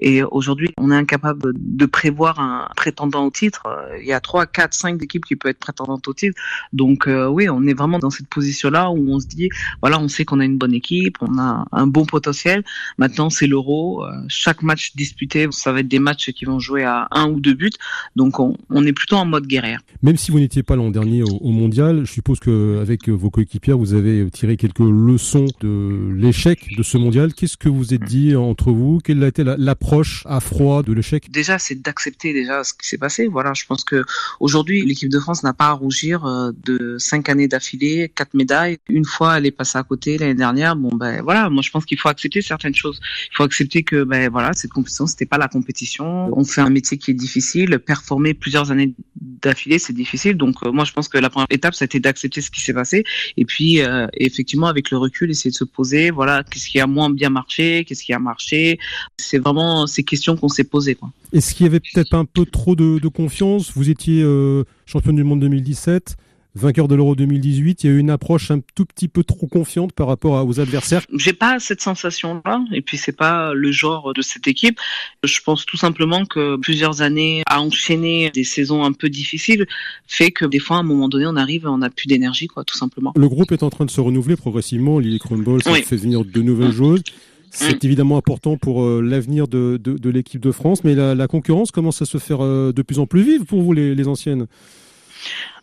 et 0.00 0.22
aujourd'hui, 0.22 0.70
on 0.78 0.90
est 0.90 0.96
incapable 0.96 1.52
de 1.54 1.86
prévoir 1.86 2.40
un 2.40 2.68
prétendant 2.74 3.26
au 3.26 3.30
titre. 3.30 3.62
Il 4.00 4.06
y 4.06 4.12
a 4.12 4.20
3, 4.20 4.46
4, 4.46 4.72
5 4.72 5.02
équipes 5.02 5.26
qui 5.26 5.36
peuvent 5.36 5.50
être 5.50 5.58
prétendantes 5.58 6.08
au 6.08 6.14
titre. 6.14 6.40
Donc 6.72 7.06
euh, 7.06 7.28
oui, 7.28 7.50
on 7.50 7.66
est 7.66 7.74
vraiment 7.74 7.98
dans 7.98 8.08
cette 8.08 8.28
position-là 8.28 8.90
où 8.90 9.12
on 9.12 9.20
se 9.20 9.26
dit, 9.26 9.50
voilà, 9.82 10.00
on 10.00 10.08
sait 10.08 10.24
qu'on 10.24 10.40
a 10.40 10.44
une 10.44 10.56
bonne 10.56 10.72
équipe, 10.72 11.18
on 11.20 11.38
a 11.38 11.66
un 11.70 11.86
bon 11.86 12.06
potentiel. 12.06 12.64
Maintenant, 12.96 13.28
c'est 13.28 13.46
l'euro. 13.46 14.02
Euh, 14.04 14.10
chaque 14.28 14.62
match 14.62 14.96
disputé, 14.96 15.46
ça 15.50 15.70
va 15.70 15.80
être 15.80 15.88
des 15.88 15.98
matchs 15.98 16.30
qui 16.32 16.46
vont 16.46 16.58
jouer 16.58 16.84
à 16.84 17.08
un 17.10 17.28
ou 17.28 17.38
deux 17.38 17.54
buts. 17.54 17.70
Donc 18.16 18.40
on, 18.40 18.56
on 18.70 18.86
est 18.86 18.94
plutôt 18.94 19.16
en 19.16 19.26
mode 19.26 19.46
guerrière. 19.46 19.80
Même 20.02 20.16
si 20.16 20.30
vous 20.30 20.40
n'étiez 20.40 20.62
pas 20.62 20.76
l'an 20.76 20.90
dernier 20.90 21.22
au, 21.22 21.36
au, 21.40 21.50
mondial, 21.50 22.06
je 22.06 22.12
suppose 22.12 22.40
que 22.40 22.80
avec 22.80 23.10
vos 23.10 23.28
coéquipiers, 23.28 23.74
vous 23.74 23.92
avez 23.92 24.30
tiré 24.30 24.56
quelques 24.56 24.78
leçons 24.78 25.46
de 25.60 26.10
l'échec 26.14 26.74
de 26.74 26.82
ce 26.82 26.96
mondial. 26.96 27.34
Qu'est-ce 27.34 27.58
que 27.58 27.68
vous 27.68 27.92
êtes 27.92 28.04
dit 28.04 28.34
entre 28.34 28.70
vous? 28.72 29.00
Quelle 29.04 29.22
a 29.22 29.28
été 29.28 29.44
l'approche 29.44 29.89
à 30.24 30.40
froid 30.40 30.82
de 30.82 30.92
l'échec 30.92 31.30
Déjà, 31.30 31.58
c'est 31.58 31.80
d'accepter 31.80 32.32
déjà 32.32 32.64
ce 32.64 32.72
qui 32.74 32.86
s'est 32.86 32.98
passé. 32.98 33.26
Voilà, 33.26 33.52
je 33.54 33.64
pense 33.66 33.84
que 33.84 34.04
aujourd'hui, 34.38 34.84
l'équipe 34.84 35.08
de 35.08 35.18
France 35.18 35.42
n'a 35.42 35.52
pas 35.52 35.68
à 35.68 35.72
rougir 35.72 36.24
euh, 36.24 36.52
de 36.64 36.96
cinq 36.98 37.28
années 37.28 37.48
d'affilée, 37.48 38.10
quatre 38.14 38.34
médailles. 38.34 38.78
Une 38.88 39.04
fois, 39.04 39.38
elle 39.38 39.46
est 39.46 39.50
passée 39.50 39.78
à 39.78 39.82
côté 39.82 40.18
l'année 40.18 40.34
dernière. 40.34 40.76
Bon, 40.76 40.90
ben 40.94 41.22
voilà, 41.22 41.50
moi 41.50 41.62
je 41.62 41.70
pense 41.70 41.84
qu'il 41.84 41.98
faut 41.98 42.08
accepter 42.08 42.40
certaines 42.42 42.74
choses. 42.74 43.00
Il 43.32 43.36
faut 43.36 43.42
accepter 43.42 43.82
que 43.82 44.04
ben 44.04 44.30
voilà, 44.30 44.52
cette 44.52 44.70
compétition, 44.70 45.06
c'était 45.06 45.26
pas 45.26 45.38
la 45.38 45.48
compétition. 45.48 46.30
On 46.38 46.44
fait 46.44 46.60
un 46.60 46.70
métier 46.70 46.96
qui 46.98 47.10
est 47.10 47.14
difficile. 47.14 47.78
Performer 47.78 48.34
plusieurs 48.34 48.70
années 48.70 48.94
d'affilée, 49.42 49.78
c'est 49.78 49.92
difficile. 49.92 50.36
Donc 50.36 50.56
euh, 50.62 50.70
moi, 50.72 50.84
je 50.84 50.92
pense 50.92 51.08
que 51.08 51.18
la 51.18 51.30
première 51.30 51.48
étape, 51.50 51.74
été 51.84 52.00
d'accepter 52.00 52.40
ce 52.40 52.50
qui 52.50 52.60
s'est 52.60 52.72
passé. 52.72 53.04
Et 53.36 53.44
puis, 53.44 53.80
euh, 53.80 54.06
effectivement, 54.14 54.66
avec 54.66 54.90
le 54.90 54.98
recul, 54.98 55.30
essayer 55.30 55.50
de 55.50 55.56
se 55.56 55.64
poser. 55.64 56.10
Voilà, 56.10 56.44
qu'est-ce 56.48 56.68
qui 56.68 56.80
a 56.80 56.86
moins 56.86 57.10
bien 57.10 57.30
marché, 57.30 57.84
qu'est-ce 57.84 58.04
qui 58.04 58.12
a 58.12 58.18
marché? 58.18 58.78
C'est 59.16 59.38
vraiment 59.38 59.69
ces 59.86 60.02
questions 60.02 60.36
qu'on 60.36 60.48
s'est 60.48 60.64
posées. 60.64 60.96
Est-ce 61.32 61.54
qu'il 61.54 61.64
y 61.64 61.68
avait 61.68 61.80
peut-être 61.80 62.14
un 62.14 62.24
peu 62.24 62.44
trop 62.46 62.74
de, 62.74 62.98
de 62.98 63.08
confiance? 63.08 63.72
Vous 63.74 63.90
étiez 63.90 64.22
euh, 64.22 64.64
champion 64.86 65.12
du 65.12 65.24
monde 65.24 65.40
2017 65.40 66.16
vainqueur 66.54 66.88
de 66.88 66.94
l'Euro 66.94 67.14
2018, 67.14 67.84
il 67.84 67.86
y 67.86 67.90
a 67.90 67.96
eu 67.96 67.98
une 67.98 68.10
approche 68.10 68.50
un 68.50 68.60
tout 68.74 68.84
petit 68.84 69.08
peu 69.08 69.22
trop 69.24 69.46
confiante 69.46 69.92
par 69.92 70.08
rapport 70.08 70.46
aux 70.46 70.60
adversaires? 70.60 71.02
J'ai 71.16 71.32
pas 71.32 71.58
cette 71.58 71.80
sensation-là, 71.80 72.64
et 72.72 72.82
puis 72.82 72.96
c'est 72.96 73.16
pas 73.16 73.54
le 73.54 73.70
genre 73.72 74.12
de 74.14 74.22
cette 74.22 74.48
équipe. 74.48 74.78
Je 75.22 75.40
pense 75.44 75.64
tout 75.64 75.76
simplement 75.76 76.24
que 76.24 76.56
plusieurs 76.56 77.02
années 77.02 77.42
à 77.46 77.60
enchaîner 77.60 78.30
des 78.30 78.44
saisons 78.44 78.84
un 78.84 78.92
peu 78.92 79.08
difficiles 79.08 79.66
fait 80.06 80.30
que 80.30 80.44
des 80.44 80.58
fois, 80.58 80.78
à 80.78 80.80
un 80.80 80.84
moment 80.84 81.08
donné, 81.08 81.26
on 81.26 81.36
arrive 81.36 81.64
et 81.64 81.68
on 81.68 81.78
n'a 81.78 81.90
plus 81.90 82.06
d'énergie, 82.06 82.48
quoi, 82.48 82.64
tout 82.64 82.76
simplement. 82.76 83.12
Le 83.16 83.28
groupe 83.28 83.52
est 83.52 83.62
en 83.62 83.70
train 83.70 83.84
de 83.84 83.90
se 83.90 84.00
renouveler 84.00 84.36
progressivement. 84.36 84.98
Lily 84.98 85.18
Kronball, 85.18 85.62
ça 85.62 85.74
fait 85.74 85.96
venir 85.96 86.24
de 86.24 86.42
nouvelles 86.42 86.72
joueuses. 86.72 87.02
C'est 87.50 87.84
évidemment 87.84 88.16
important 88.16 88.56
pour 88.56 88.84
euh, 88.84 89.00
l'avenir 89.00 89.48
de, 89.48 89.78
de, 89.82 89.98
de 89.98 90.10
l'équipe 90.10 90.40
de 90.40 90.52
France, 90.52 90.84
mais 90.84 90.94
la, 90.94 91.14
la, 91.14 91.26
concurrence 91.26 91.70
commence 91.70 92.00
à 92.00 92.04
se 92.04 92.18
faire 92.18 92.44
euh, 92.44 92.72
de 92.72 92.82
plus 92.82 92.98
en 92.98 93.06
plus 93.06 93.22
vive 93.22 93.44
pour 93.44 93.60
vous, 93.60 93.72
les, 93.72 93.94
les 93.94 94.08
anciennes? 94.08 94.46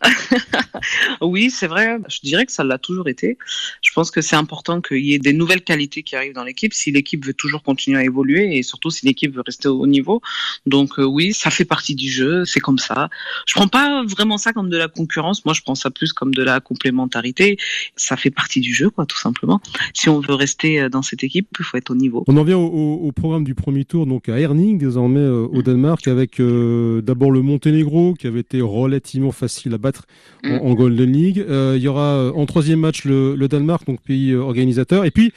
oui, 1.20 1.50
c'est 1.50 1.66
vrai. 1.66 1.98
Je 2.08 2.20
dirais 2.22 2.46
que 2.46 2.52
ça 2.52 2.64
l'a 2.64 2.78
toujours 2.78 3.08
été. 3.08 3.38
Je 3.82 3.90
pense 3.92 4.10
que 4.10 4.20
c'est 4.20 4.36
important 4.36 4.80
qu'il 4.80 5.04
y 5.04 5.14
ait 5.14 5.18
des 5.18 5.32
nouvelles 5.32 5.62
qualités 5.62 6.02
qui 6.02 6.16
arrivent 6.16 6.34
dans 6.34 6.44
l'équipe 6.44 6.72
si 6.72 6.92
l'équipe 6.92 7.24
veut 7.24 7.34
toujours 7.34 7.62
continuer 7.62 7.98
à 7.98 8.04
évoluer 8.04 8.56
et 8.56 8.62
surtout 8.62 8.90
si 8.90 9.06
l'équipe 9.06 9.34
veut 9.34 9.42
rester 9.44 9.68
au 9.68 9.86
niveau. 9.86 10.20
Donc 10.66 10.98
euh, 10.98 11.04
oui, 11.04 11.32
ça 11.32 11.50
fait 11.50 11.64
partie 11.64 11.94
du 11.94 12.08
jeu, 12.08 12.44
c'est 12.44 12.60
comme 12.60 12.78
ça. 12.78 13.08
Je 13.46 13.54
prends 13.54 13.68
pas 13.68 14.04
vraiment 14.04 14.38
ça 14.38 14.52
comme 14.52 14.70
de 14.70 14.76
la 14.76 14.88
concurrence. 14.88 15.44
Moi, 15.44 15.54
je 15.54 15.62
prends 15.62 15.74
ça 15.74 15.90
plus 15.90 16.12
comme 16.12 16.34
de 16.34 16.42
la 16.42 16.60
complémentarité. 16.60 17.56
Ça 17.96 18.16
fait 18.16 18.30
partie 18.30 18.60
du 18.60 18.72
jeu, 18.72 18.90
quoi, 18.90 19.06
tout 19.06 19.18
simplement. 19.18 19.60
Si 19.94 20.08
on 20.08 20.20
veut 20.20 20.34
rester 20.34 20.80
euh, 20.80 20.88
dans 20.88 21.02
cette 21.02 21.24
équipe, 21.24 21.48
il 21.58 21.64
faut 21.64 21.76
être 21.76 21.90
au 21.90 21.96
niveau. 21.96 22.24
On 22.28 22.36
en 22.36 22.44
vient 22.44 22.58
au, 22.58 23.10
programme 23.12 23.44
du 23.44 23.54
premier 23.54 23.84
tour, 23.84 24.06
donc 24.06 24.28
à 24.28 24.38
Herning, 24.38 24.78
désormais 24.78 25.18
euh, 25.20 25.48
au 25.50 25.62
Danemark, 25.62 26.06
avec 26.06 26.40
d'abord 26.40 27.32
le 27.32 27.42
Monténégro 27.42 28.14
qui 28.14 28.26
avait 28.26 28.40
été 28.40 28.60
relativement 28.60 29.32
facile 29.32 29.47
à 29.72 29.78
battre 29.78 30.04
en, 30.44 30.56
en 30.56 30.74
Golden 30.74 31.12
League. 31.12 31.44
Euh, 31.48 31.74
il 31.76 31.82
y 31.82 31.88
aura 31.88 32.14
euh, 32.14 32.32
en 32.34 32.46
troisième 32.46 32.80
match 32.80 33.04
le, 33.04 33.34
le, 33.34 33.48
Danemark, 33.48 33.86
donc 33.86 34.00
pays 34.00 34.34
organisateur, 34.34 35.04
et 35.04 35.10
puis 35.10 35.32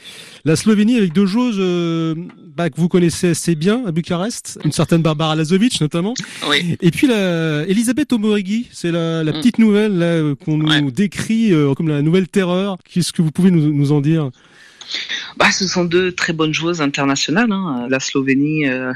la 0.46 0.56
Slovénie 0.56 0.98
avec 0.98 1.14
deux 1.14 1.26
joueuses 1.26 1.58
euh, 1.60 2.16
bah, 2.56 2.70
que 2.70 2.80
vous 2.80 2.88
connaissez 2.88 3.30
assez 3.30 3.56
bien 3.56 3.84
à 3.86 3.92
Bucarest, 3.92 4.60
une 4.64 4.72
certaine 4.72 5.02
Barbara 5.02 5.36
Lazovic 5.36 5.80
notamment, 5.82 6.14
oui. 6.50 6.78
et 6.82 6.92
puis 6.92 7.08
la 7.08 7.66
Elisabeth 7.68 8.12
Omorigi, 8.14 8.68
c'est 8.72 8.92
la, 8.92 9.24
la, 9.24 9.32
petite 9.34 9.60
nouvelle 9.60 10.36
qu'on 10.44 10.58
nous 10.58 10.68
ouais. 10.68 10.92
décrit 10.92 11.52
comme 11.76 11.88
la 11.88 12.02
nouvelle 12.02 12.28
terreur. 12.28 12.78
Qu'est-ce 12.90 13.14
que 13.14 13.22
vous 13.22 13.32
pouvez 13.32 13.52
nous, 13.52 13.72
nous 13.74 13.92
en 13.92 14.02
dire? 14.02 14.30
Bah, 15.38 15.52
ce 15.52 15.68
sont 15.68 15.86
deux 15.86 16.12
très 16.12 16.34
bonnes 16.34 16.54
joueuses 16.54 16.82
internationales. 16.82 17.52
Hein. 17.52 17.88
La 17.90 18.00
Slovénie 18.00 18.68
euh, 18.68 18.94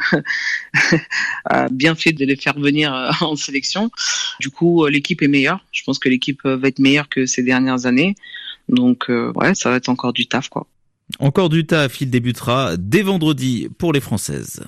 a 1.45 1.69
bien 1.69 1.95
fait 1.95 2.11
de 2.11 2.25
les 2.25 2.35
faire 2.35 2.59
venir 2.59 2.93
euh, 2.93 3.11
en 3.21 3.35
sélection. 3.35 3.91
Du 4.39 4.49
coup, 4.49 4.85
l'équipe 4.87 5.21
est 5.21 5.27
meilleure. 5.27 5.63
Je 5.71 5.83
pense 5.83 5.99
que 5.99 6.09
l'équipe 6.09 6.45
va 6.45 6.67
être 6.67 6.79
meilleure 6.79 7.09
que 7.09 7.25
ces 7.25 7.43
dernières 7.43 7.85
années. 7.85 8.15
Donc, 8.69 9.09
euh, 9.09 9.31
ouais, 9.35 9.55
ça 9.55 9.69
va 9.69 9.77
être 9.77 9.89
encore 9.89 10.13
du 10.13 10.27
taf, 10.27 10.49
quoi. 10.49 10.67
Encore 11.19 11.49
du 11.49 11.65
taf. 11.65 12.01
Il 12.01 12.09
débutera 12.09 12.77
dès 12.77 13.03
vendredi 13.03 13.69
pour 13.77 13.93
les 13.93 14.01
Françaises. 14.01 14.63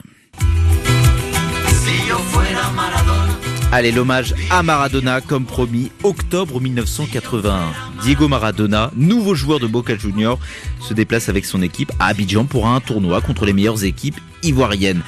Allez, 3.73 3.91
l'hommage 3.91 4.33
à 4.49 4.63
Maradona, 4.63 5.19
comme 5.19 5.45
promis, 5.45 5.91
octobre 6.03 6.61
1981. 6.61 7.73
Diego 8.01 8.29
Maradona, 8.29 8.91
nouveau 8.95 9.35
joueur 9.35 9.59
de 9.59 9.67
Boca 9.67 9.97
Juniors, 9.97 10.39
se 10.79 10.93
déplace 10.93 11.27
avec 11.27 11.43
son 11.43 11.61
équipe 11.61 11.91
à 11.99 12.07
Abidjan 12.07 12.45
pour 12.45 12.67
un 12.67 12.79
tournoi 12.79 13.19
contre 13.19 13.45
les 13.45 13.51
meilleures 13.51 13.83
équipes 13.83 14.19
ivoiriennes. 14.41 15.01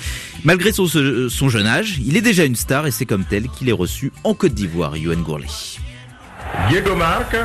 Malgré 0.44 0.74
son, 0.74 0.88
son 0.88 1.50
jeune 1.50 1.68
âge, 1.68 2.00
il 2.06 2.18
est 2.18 2.22
déjà 2.22 2.44
une 2.44 2.58
star 2.58 2.86
et 2.86 2.92
c'est 2.92 3.06
comme 3.06 3.24
tel 3.24 3.48
qu'il 3.48 3.70
est 3.70 3.74
reçu 3.74 4.12
en 4.26 4.34
Côte 4.34 4.54
d'Ivoire, 4.54 4.98
Yoann 4.98 5.22
Gourley. 5.22 5.48
Diego 6.70 6.96
marque. 6.96 7.38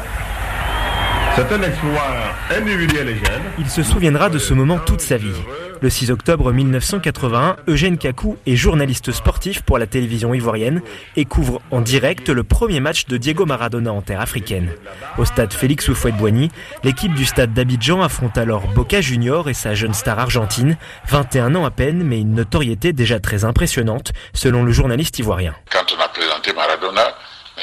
C'est 1.37 1.53
un 1.53 1.63
exploit 1.63 2.35
individuel 2.57 3.09
et 3.09 3.17
jeune. 3.17 3.43
Il 3.59 3.69
se 3.69 3.83
souviendra 3.83 4.31
de 4.31 4.39
ce 4.39 4.53
moment 4.53 4.79
toute 4.79 5.01
sa 5.01 5.17
vie. 5.17 5.33
Le 5.81 5.91
6 5.91 6.11
octobre 6.11 6.53
1981, 6.53 7.57
Eugène 7.69 7.99
Kakou 7.99 8.37
est 8.47 8.57
journaliste 8.57 9.13
sportif 9.13 9.63
pour 9.63 9.79
la 9.79 9.87
télévision 9.87 10.33
ivoirienne 10.33 10.83
et 11.17 11.25
couvre 11.25 11.61
en 11.71 11.81
direct 11.81 12.29
le 12.29 12.43
premier 12.43 12.81
match 12.81 13.07
de 13.07 13.17
Diego 13.17 13.45
Maradona 13.45 13.93
en 13.93 14.01
terre 14.01 14.21
africaine. 14.21 14.73
Au 15.19 15.25
stade 15.25 15.53
Félix 15.53 15.89
Houphouët-Boigny, 15.89 16.51
l'équipe 16.85 17.13
du 17.15 17.25
stade 17.27 17.53
d'Abidjan 17.53 18.03
affronte 18.03 18.39
alors 18.39 18.63
Boca 18.69 19.01
Junior 19.01 19.49
et 19.51 19.55
sa 19.55 19.75
jeune 19.75 19.95
star 19.95 20.19
argentine, 20.19 20.77
21 21.09 21.55
ans 21.55 21.65
à 21.65 21.71
peine 21.71 22.03
mais 22.03 22.21
une 22.21 22.35
notoriété 22.35 22.93
déjà 22.93 23.21
très 23.21 23.45
impressionnante 23.45 24.13
selon 24.33 24.63
le 24.63 24.73
journaliste 24.73 25.19
ivoirien. 25.19 25.55
Quand 25.71 25.85
on 25.97 26.01
a 26.01 26.09
présenté 26.09 26.53
Maradona, 26.53 27.15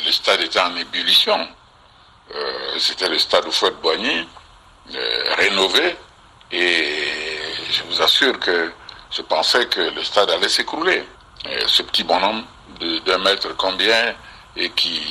le 0.05 0.11
stade 0.11 0.41
était 0.41 0.59
en 0.59 0.75
ébullition. 0.75 1.37
Euh, 2.35 2.77
C'était 2.77 3.09
le 3.09 3.17
stade 3.17 3.45
Houphouët-Boigny, 3.45 4.27
euh, 4.95 4.99
rénové 5.37 5.95
et 6.51 7.30
je 7.71 7.83
vous 7.83 8.01
assure 8.01 8.37
que 8.39 8.71
je 9.11 9.21
pensais 9.21 9.65
que 9.65 9.81
le 9.95 10.03
stade 10.03 10.29
allait 10.29 10.49
s'écrouler. 10.49 11.03
Ce 11.65 11.81
petit 11.83 12.03
bonhomme 12.03 12.43
de 12.79 12.99
deux 12.99 13.17
mètres 13.19 13.55
combien 13.57 14.13
et 14.55 14.69
qui, 14.71 15.01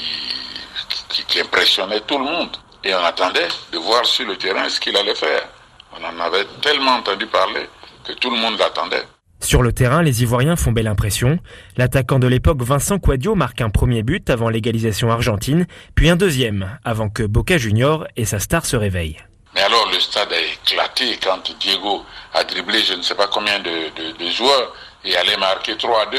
impressionnait 1.40 2.00
tout 2.00 2.18
le 2.18 2.24
monde. 2.24 2.56
Et 2.84 2.94
on 2.94 3.04
attendait 3.04 3.48
de 3.72 3.78
voir 3.78 4.04
sur 4.04 4.26
le 4.26 4.36
terrain 4.36 4.68
ce 4.68 4.80
qu'il 4.80 4.96
allait 4.96 5.14
faire. 5.14 5.48
On 5.92 6.04
en 6.04 6.20
avait 6.20 6.46
tellement 6.62 6.92
entendu 6.92 7.26
parler 7.26 7.68
que 8.06 8.12
tout 8.12 8.30
le 8.30 8.36
monde 8.36 8.58
l'attendait. 8.58 9.04
Sur 9.40 9.62
le 9.62 9.72
terrain, 9.72 10.02
les 10.02 10.22
Ivoiriens 10.22 10.56
font 10.56 10.72
belle 10.72 10.86
impression. 10.86 11.38
L'attaquant 11.76 12.18
de 12.18 12.26
l'époque 12.26 12.62
Vincent 12.62 12.98
Quadio 12.98 13.34
marque 13.34 13.62
un 13.62 13.70
premier 13.70 14.02
but 14.02 14.28
avant 14.28 14.50
l'égalisation 14.50 15.10
argentine, 15.10 15.66
puis 15.94 16.10
un 16.10 16.16
deuxième 16.16 16.78
avant 16.84 17.08
que 17.08 17.22
Boca 17.22 17.56
Junior 17.56 18.06
et 18.16 18.26
sa 18.26 18.38
star 18.38 18.66
se 18.66 18.76
réveillent. 18.76 19.18
Mais 19.60 19.66
alors 19.66 19.90
le 19.92 20.00
stade 20.00 20.32
a 20.32 20.40
éclaté 20.40 21.18
quand 21.22 21.52
Diego 21.60 22.02
a 22.32 22.44
dribblé 22.44 22.80
je 22.80 22.94
ne 22.94 23.02
sais 23.02 23.14
pas 23.14 23.26
combien 23.26 23.58
de, 23.58 23.68
de, 23.68 24.16
de 24.16 24.30
joueurs 24.30 24.72
et 25.04 25.14
allait 25.14 25.36
marquer 25.36 25.76
3 25.76 26.04
à 26.04 26.06
2. 26.06 26.16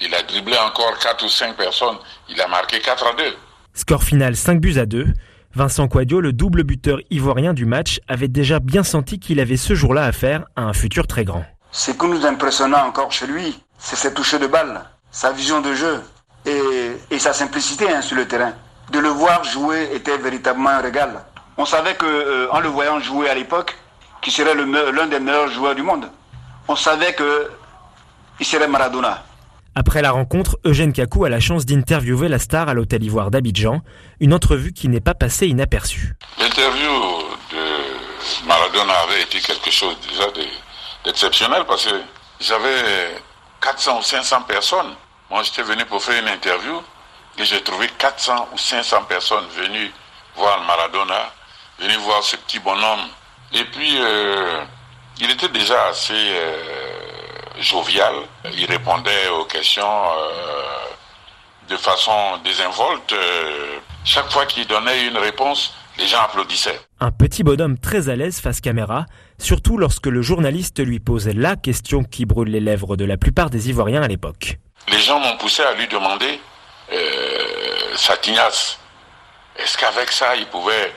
Il 0.00 0.14
a 0.14 0.22
dribblé 0.22 0.56
encore 0.56 0.98
4 0.98 1.22
ou 1.22 1.28
5 1.28 1.58
personnes, 1.58 1.98
il 2.30 2.40
a 2.40 2.48
marqué 2.48 2.80
4 2.80 3.06
à 3.06 3.12
2. 3.12 3.24
Score 3.74 4.02
final 4.02 4.34
5 4.34 4.60
buts 4.62 4.78
à 4.78 4.86
2. 4.86 5.08
Vincent 5.54 5.88
Quadio, 5.88 6.22
le 6.22 6.32
double 6.32 6.62
buteur 6.62 7.00
ivoirien 7.10 7.52
du 7.52 7.66
match, 7.66 8.00
avait 8.08 8.28
déjà 8.28 8.60
bien 8.60 8.82
senti 8.82 9.18
qu'il 9.18 9.40
avait 9.40 9.58
ce 9.58 9.74
jour-là 9.74 10.04
affaire 10.04 10.44
à 10.56 10.62
un 10.62 10.72
futur 10.72 11.06
très 11.06 11.26
grand. 11.26 11.44
Ce 11.72 11.90
qui 11.90 12.06
nous 12.06 12.24
impressionna 12.24 12.86
encore 12.86 13.12
chez 13.12 13.26
lui, 13.26 13.62
c'est 13.78 13.96
ses 13.96 14.14
touchés 14.14 14.38
de 14.38 14.46
balle, 14.46 14.80
sa 15.10 15.32
vision 15.32 15.60
de 15.60 15.74
jeu 15.74 16.00
et, 16.46 16.60
et 17.10 17.18
sa 17.18 17.34
simplicité 17.34 17.92
hein, 17.92 18.00
sur 18.00 18.16
le 18.16 18.26
terrain. 18.26 18.54
De 18.90 18.98
le 19.00 19.10
voir 19.10 19.44
jouer 19.44 19.90
était 19.94 20.16
véritablement 20.16 20.70
un 20.70 20.80
régal. 20.80 21.20
On 21.60 21.66
savait 21.66 21.94
que, 21.94 22.06
euh, 22.06 22.48
en 22.52 22.60
le 22.60 22.70
voyant 22.70 23.00
jouer 23.00 23.28
à 23.28 23.34
l'époque, 23.34 23.76
qu'il 24.22 24.32
serait 24.32 24.54
l'un 24.54 25.06
des 25.08 25.20
meilleurs 25.20 25.48
joueurs 25.48 25.74
du 25.74 25.82
monde. 25.82 26.10
On 26.68 26.74
savait 26.74 27.12
que 27.12 27.50
il 28.40 28.46
serait 28.46 28.66
Maradona. 28.66 29.22
Après 29.74 30.00
la 30.00 30.10
rencontre, 30.10 30.58
Eugène 30.64 30.94
Kakou 30.94 31.26
a 31.26 31.28
la 31.28 31.38
chance 31.38 31.66
d'interviewer 31.66 32.30
la 32.30 32.38
star 32.38 32.70
à 32.70 32.72
l'hôtel 32.72 33.04
Ivoire 33.04 33.30
d'Abidjan, 33.30 33.82
une 34.20 34.32
entrevue 34.32 34.72
qui 34.72 34.88
n'est 34.88 35.02
pas 35.02 35.12
passée 35.12 35.48
inaperçue. 35.48 36.14
L'interview 36.38 36.92
de 37.52 38.46
Maradona 38.46 38.94
avait 39.06 39.20
été 39.24 39.38
quelque 39.40 39.70
chose 39.70 39.98
déjà 40.10 40.30
d'exceptionnel 41.04 41.64
parce 41.68 41.84
que 41.84 42.00
j'avais 42.40 43.20
400 43.60 43.98
ou 43.98 44.02
500 44.02 44.42
personnes. 44.48 44.94
Moi, 45.30 45.42
j'étais 45.42 45.62
venu 45.62 45.84
pour 45.84 46.02
faire 46.02 46.22
une 46.22 46.28
interview 46.28 46.80
et 47.36 47.44
j'ai 47.44 47.62
trouvé 47.62 47.86
400 47.98 48.48
ou 48.50 48.56
500 48.56 49.02
personnes 49.02 49.44
venues 49.54 49.92
voir 50.36 50.62
Maradona, 50.64 51.34
venues 51.80 51.96
voir 52.04 52.22
ce 52.22 52.36
petit 52.36 52.58
bonhomme. 52.58 53.08
Et 53.52 53.64
puis, 53.64 53.96
euh, 53.98 54.62
il 55.20 55.30
était 55.30 55.48
déjà 55.48 55.86
assez 55.88 56.12
euh, 56.14 56.56
jovial. 57.58 58.14
Il 58.56 58.66
répondait 58.66 59.28
aux 59.28 59.44
questions 59.44 59.84
euh, 59.86 61.68
de 61.68 61.76
façon 61.76 62.38
désinvolte. 62.44 63.14
chaque 64.04 64.30
fois 64.30 64.46
qu'il 64.46 64.66
donnait 64.66 65.06
une 65.06 65.18
réponse, 65.18 65.74
les 65.98 66.06
gens 66.06 66.20
applaudissaient. 66.20 66.80
Un 67.00 67.10
petit 67.10 67.42
bonhomme 67.42 67.78
très 67.78 68.08
à 68.08 68.16
l'aise 68.16 68.40
face 68.40 68.60
caméra, 68.60 69.06
surtout 69.38 69.76
lorsque 69.76 70.06
le 70.06 70.22
journaliste 70.22 70.84
lui 70.84 71.00
posait 71.00 71.32
la 71.32 71.56
question 71.56 72.04
qui 72.04 72.24
brûle 72.24 72.48
les 72.48 72.60
lèvres 72.60 72.96
de 72.96 73.04
la 73.04 73.16
plupart 73.16 73.50
des 73.50 73.68
Ivoiriens 73.68 74.02
à 74.02 74.08
l'époque. 74.08 74.58
Les 74.88 74.98
gens 74.98 75.20
m'ont 75.20 75.36
poussé 75.36 75.62
à 75.62 75.74
lui 75.74 75.86
demander, 75.88 76.40
euh, 76.92 77.30
est-ce 79.56 79.76
qu'avec 79.76 80.10
ça, 80.10 80.36
il 80.36 80.46
pouvait 80.46 80.92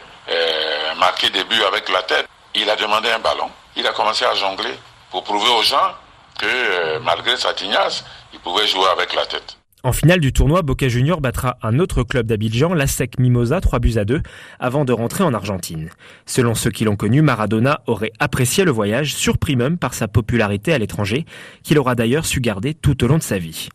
marquer 1.04 1.30
des 1.32 1.44
avec 1.68 1.90
la 1.90 2.02
tête 2.04 2.28
Il 2.56 2.70
a 2.70 2.78
demandé 2.78 3.10
un 3.10 3.20
ballon. 3.20 3.50
Il 3.76 3.86
a 3.86 3.92
commencé 3.92 4.24
à 4.24 4.34
jongler 4.36 4.74
pour 5.12 5.24
prouver 5.26 5.50
aux 5.50 5.62
gens 5.62 5.92
que 6.40 6.46
euh, 6.46 7.00
malgré 7.04 7.36
Satignas, 7.36 8.06
il 8.32 8.40
pouvait 8.40 8.68
jouer 8.68 8.88
avec 8.96 9.14
la 9.14 9.26
tête. 9.26 9.58
En 9.84 9.92
finale 9.92 10.22
du 10.22 10.32
tournoi, 10.32 10.62
Boca 10.62 10.88
Junior 10.88 11.20
battra 11.20 11.58
un 11.62 11.78
autre 11.80 12.04
club 12.04 12.26
d'Abidjan, 12.26 12.74
la 12.74 12.88
SEC 12.88 13.20
Mimosa, 13.20 13.60
3 13.60 13.80
buts 13.80 13.98
à 13.98 14.06
2, 14.06 14.22
avant 14.62 14.86
de 14.86 14.94
rentrer 14.94 15.26
en 15.26 15.34
Argentine. 15.34 15.90
Selon 16.26 16.56
ceux 16.56 16.72
qui 16.72 16.86
l'ont 16.86 16.96
connu, 16.96 17.22
Maradona 17.22 17.82
aurait 17.86 18.14
apprécié 18.20 18.64
le 18.64 18.72
voyage, 18.72 19.14
surpris 19.14 19.58
même 19.58 19.78
par 19.78 19.94
sa 19.94 20.08
popularité 20.08 20.74
à 20.74 20.78
l'étranger, 20.78 21.26
qu'il 21.64 21.78
aura 21.80 21.96
d'ailleurs 21.96 22.26
su 22.26 22.40
garder 22.40 22.74
tout 22.74 23.04
au 23.04 23.08
long 23.08 23.18
de 23.18 23.24
sa 23.24 23.40
vie. 23.40 23.68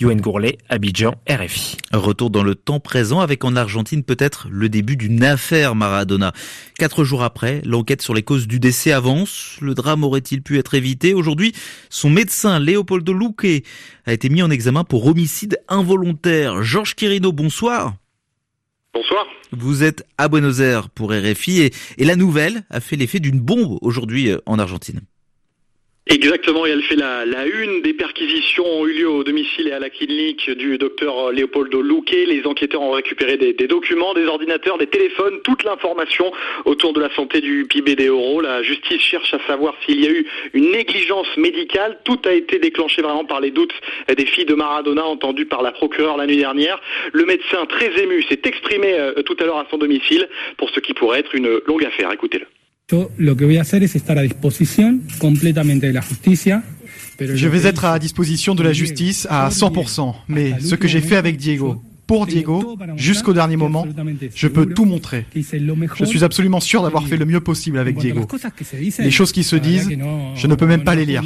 Yoann 0.00 0.20
Gourlet, 0.20 0.58
Abidjan, 0.68 1.14
RFI. 1.28 1.76
Retour 1.92 2.30
dans 2.30 2.42
le 2.42 2.54
temps 2.54 2.80
présent 2.80 3.20
avec 3.20 3.44
en 3.44 3.56
Argentine 3.56 4.02
peut-être 4.02 4.48
le 4.50 4.68
début 4.68 4.96
d'une 4.96 5.22
affaire 5.22 5.74
Maradona. 5.74 6.32
Quatre 6.78 7.04
jours 7.04 7.22
après, 7.22 7.60
l'enquête 7.64 8.02
sur 8.02 8.14
les 8.14 8.22
causes 8.22 8.46
du 8.46 8.58
décès 8.58 8.92
avance. 8.92 9.56
Le 9.60 9.74
drame 9.74 10.04
aurait-il 10.04 10.42
pu 10.42 10.58
être 10.58 10.74
évité 10.74 11.14
Aujourd'hui, 11.14 11.52
son 11.90 12.10
médecin 12.10 12.58
Leopoldo 12.58 13.12
Luque 13.12 13.64
a 14.06 14.12
été 14.12 14.28
mis 14.28 14.42
en 14.42 14.50
examen 14.50 14.84
pour 14.84 15.06
homicide 15.06 15.58
involontaire. 15.68 16.62
Georges 16.62 16.94
Quirino, 16.94 17.32
bonsoir. 17.32 17.94
Bonsoir. 18.94 19.26
Vous 19.52 19.82
êtes 19.82 20.06
à 20.18 20.28
Buenos 20.28 20.60
Aires 20.60 20.88
pour 20.90 21.12
RFI 21.12 21.70
et 21.98 22.04
la 22.04 22.16
nouvelle 22.16 22.64
a 22.70 22.80
fait 22.80 22.96
l'effet 22.96 23.20
d'une 23.20 23.40
bombe 23.40 23.78
aujourd'hui 23.80 24.30
euh, 24.30 24.38
en 24.46 24.58
Argentine. 24.58 25.00
Exactement, 26.08 26.66
et 26.66 26.70
elle 26.70 26.82
fait 26.82 26.96
la, 26.96 27.24
une. 27.46 27.80
Des 27.80 27.94
perquisitions 27.94 28.66
ont 28.66 28.86
eu 28.86 28.92
lieu 28.92 29.08
au 29.08 29.22
domicile 29.22 29.68
et 29.68 29.72
à 29.72 29.78
la 29.78 29.88
clinique 29.88 30.50
du 30.50 30.76
docteur 30.76 31.30
Leopoldo 31.30 31.80
Luque. 31.80 32.10
Les 32.10 32.42
enquêteurs 32.44 32.82
ont 32.82 32.90
récupéré 32.90 33.36
des, 33.36 33.54
documents, 33.68 34.12
des 34.12 34.26
ordinateurs, 34.26 34.78
des 34.78 34.88
téléphones, 34.88 35.40
toute 35.44 35.62
l'information 35.62 36.32
autour 36.64 36.92
de 36.92 37.00
la 37.00 37.08
santé 37.14 37.40
du 37.40 37.66
PIB 37.66 38.06
Euro. 38.06 38.40
La 38.40 38.64
justice 38.64 39.00
cherche 39.00 39.32
à 39.32 39.38
savoir 39.46 39.74
s'il 39.86 40.00
y 40.00 40.06
a 40.06 40.10
eu 40.10 40.26
une 40.54 40.72
négligence 40.72 41.28
médicale. 41.36 41.98
Tout 42.04 42.20
a 42.24 42.32
été 42.32 42.58
déclenché 42.58 43.00
vraiment 43.00 43.24
par 43.24 43.40
les 43.40 43.52
doutes 43.52 43.74
des 44.14 44.26
filles 44.26 44.44
de 44.44 44.54
Maradona 44.54 45.04
entendues 45.04 45.46
par 45.46 45.62
la 45.62 45.70
procureure 45.70 46.16
la 46.16 46.26
nuit 46.26 46.36
dernière. 46.36 46.80
Le 47.12 47.24
médecin, 47.24 47.64
très 47.66 48.02
ému, 48.02 48.22
s'est 48.24 48.42
exprimé 48.44 48.92
euh, 48.92 49.22
tout 49.22 49.36
à 49.38 49.44
l'heure 49.44 49.58
à 49.58 49.66
son 49.70 49.78
domicile 49.78 50.28
pour 50.56 50.68
ce 50.70 50.80
qui 50.80 50.94
pourrait 50.94 51.20
être 51.20 51.34
une 51.34 51.60
longue 51.66 51.84
affaire. 51.84 52.12
Écoutez-le. 52.12 52.46
Lo 53.16 53.36
que 53.36 53.44
voy 53.44 53.56
a 53.56 53.62
hacer 53.62 53.82
es 53.82 53.96
estar 53.96 54.18
a 54.18 54.22
disposición 54.22 55.02
completamente 55.18 55.86
de 55.86 55.92
la 55.92 56.02
justicia. 56.02 56.62
Je 57.18 57.48
vais 57.48 57.66
être 57.66 57.84
à 57.84 57.98
disposition 57.98 58.54
de 58.54 58.62
la 58.62 58.72
justice 58.72 59.26
à 59.30 59.48
100%, 59.48 60.14
mais 60.28 60.60
ce 60.60 60.74
que 60.74 60.88
j'ai 60.88 61.00
fait 61.00 61.16
avec 61.16 61.36
Diego, 61.36 61.80
pour 62.06 62.26
Diego, 62.26 62.76
jusqu'au 62.96 63.32
dernier 63.32 63.56
moment, 63.56 63.86
je 64.34 64.48
peux 64.48 64.66
tout 64.66 64.84
montrer. 64.84 65.24
Je 65.34 66.04
suis 66.04 66.24
absolument 66.24 66.60
sûr 66.60 66.82
d'avoir 66.82 67.06
fait 67.06 67.16
le 67.16 67.24
mieux 67.24 67.40
possible 67.40 67.78
avec 67.78 67.96
Diego. 67.96 68.26
Les 68.98 69.10
choses 69.10 69.32
qui 69.32 69.44
se 69.44 69.56
disent, 69.56 69.88
je 70.34 70.46
ne 70.46 70.54
peux 70.54 70.66
même 70.66 70.84
pas 70.84 70.94
les 70.94 71.06
lire. 71.06 71.22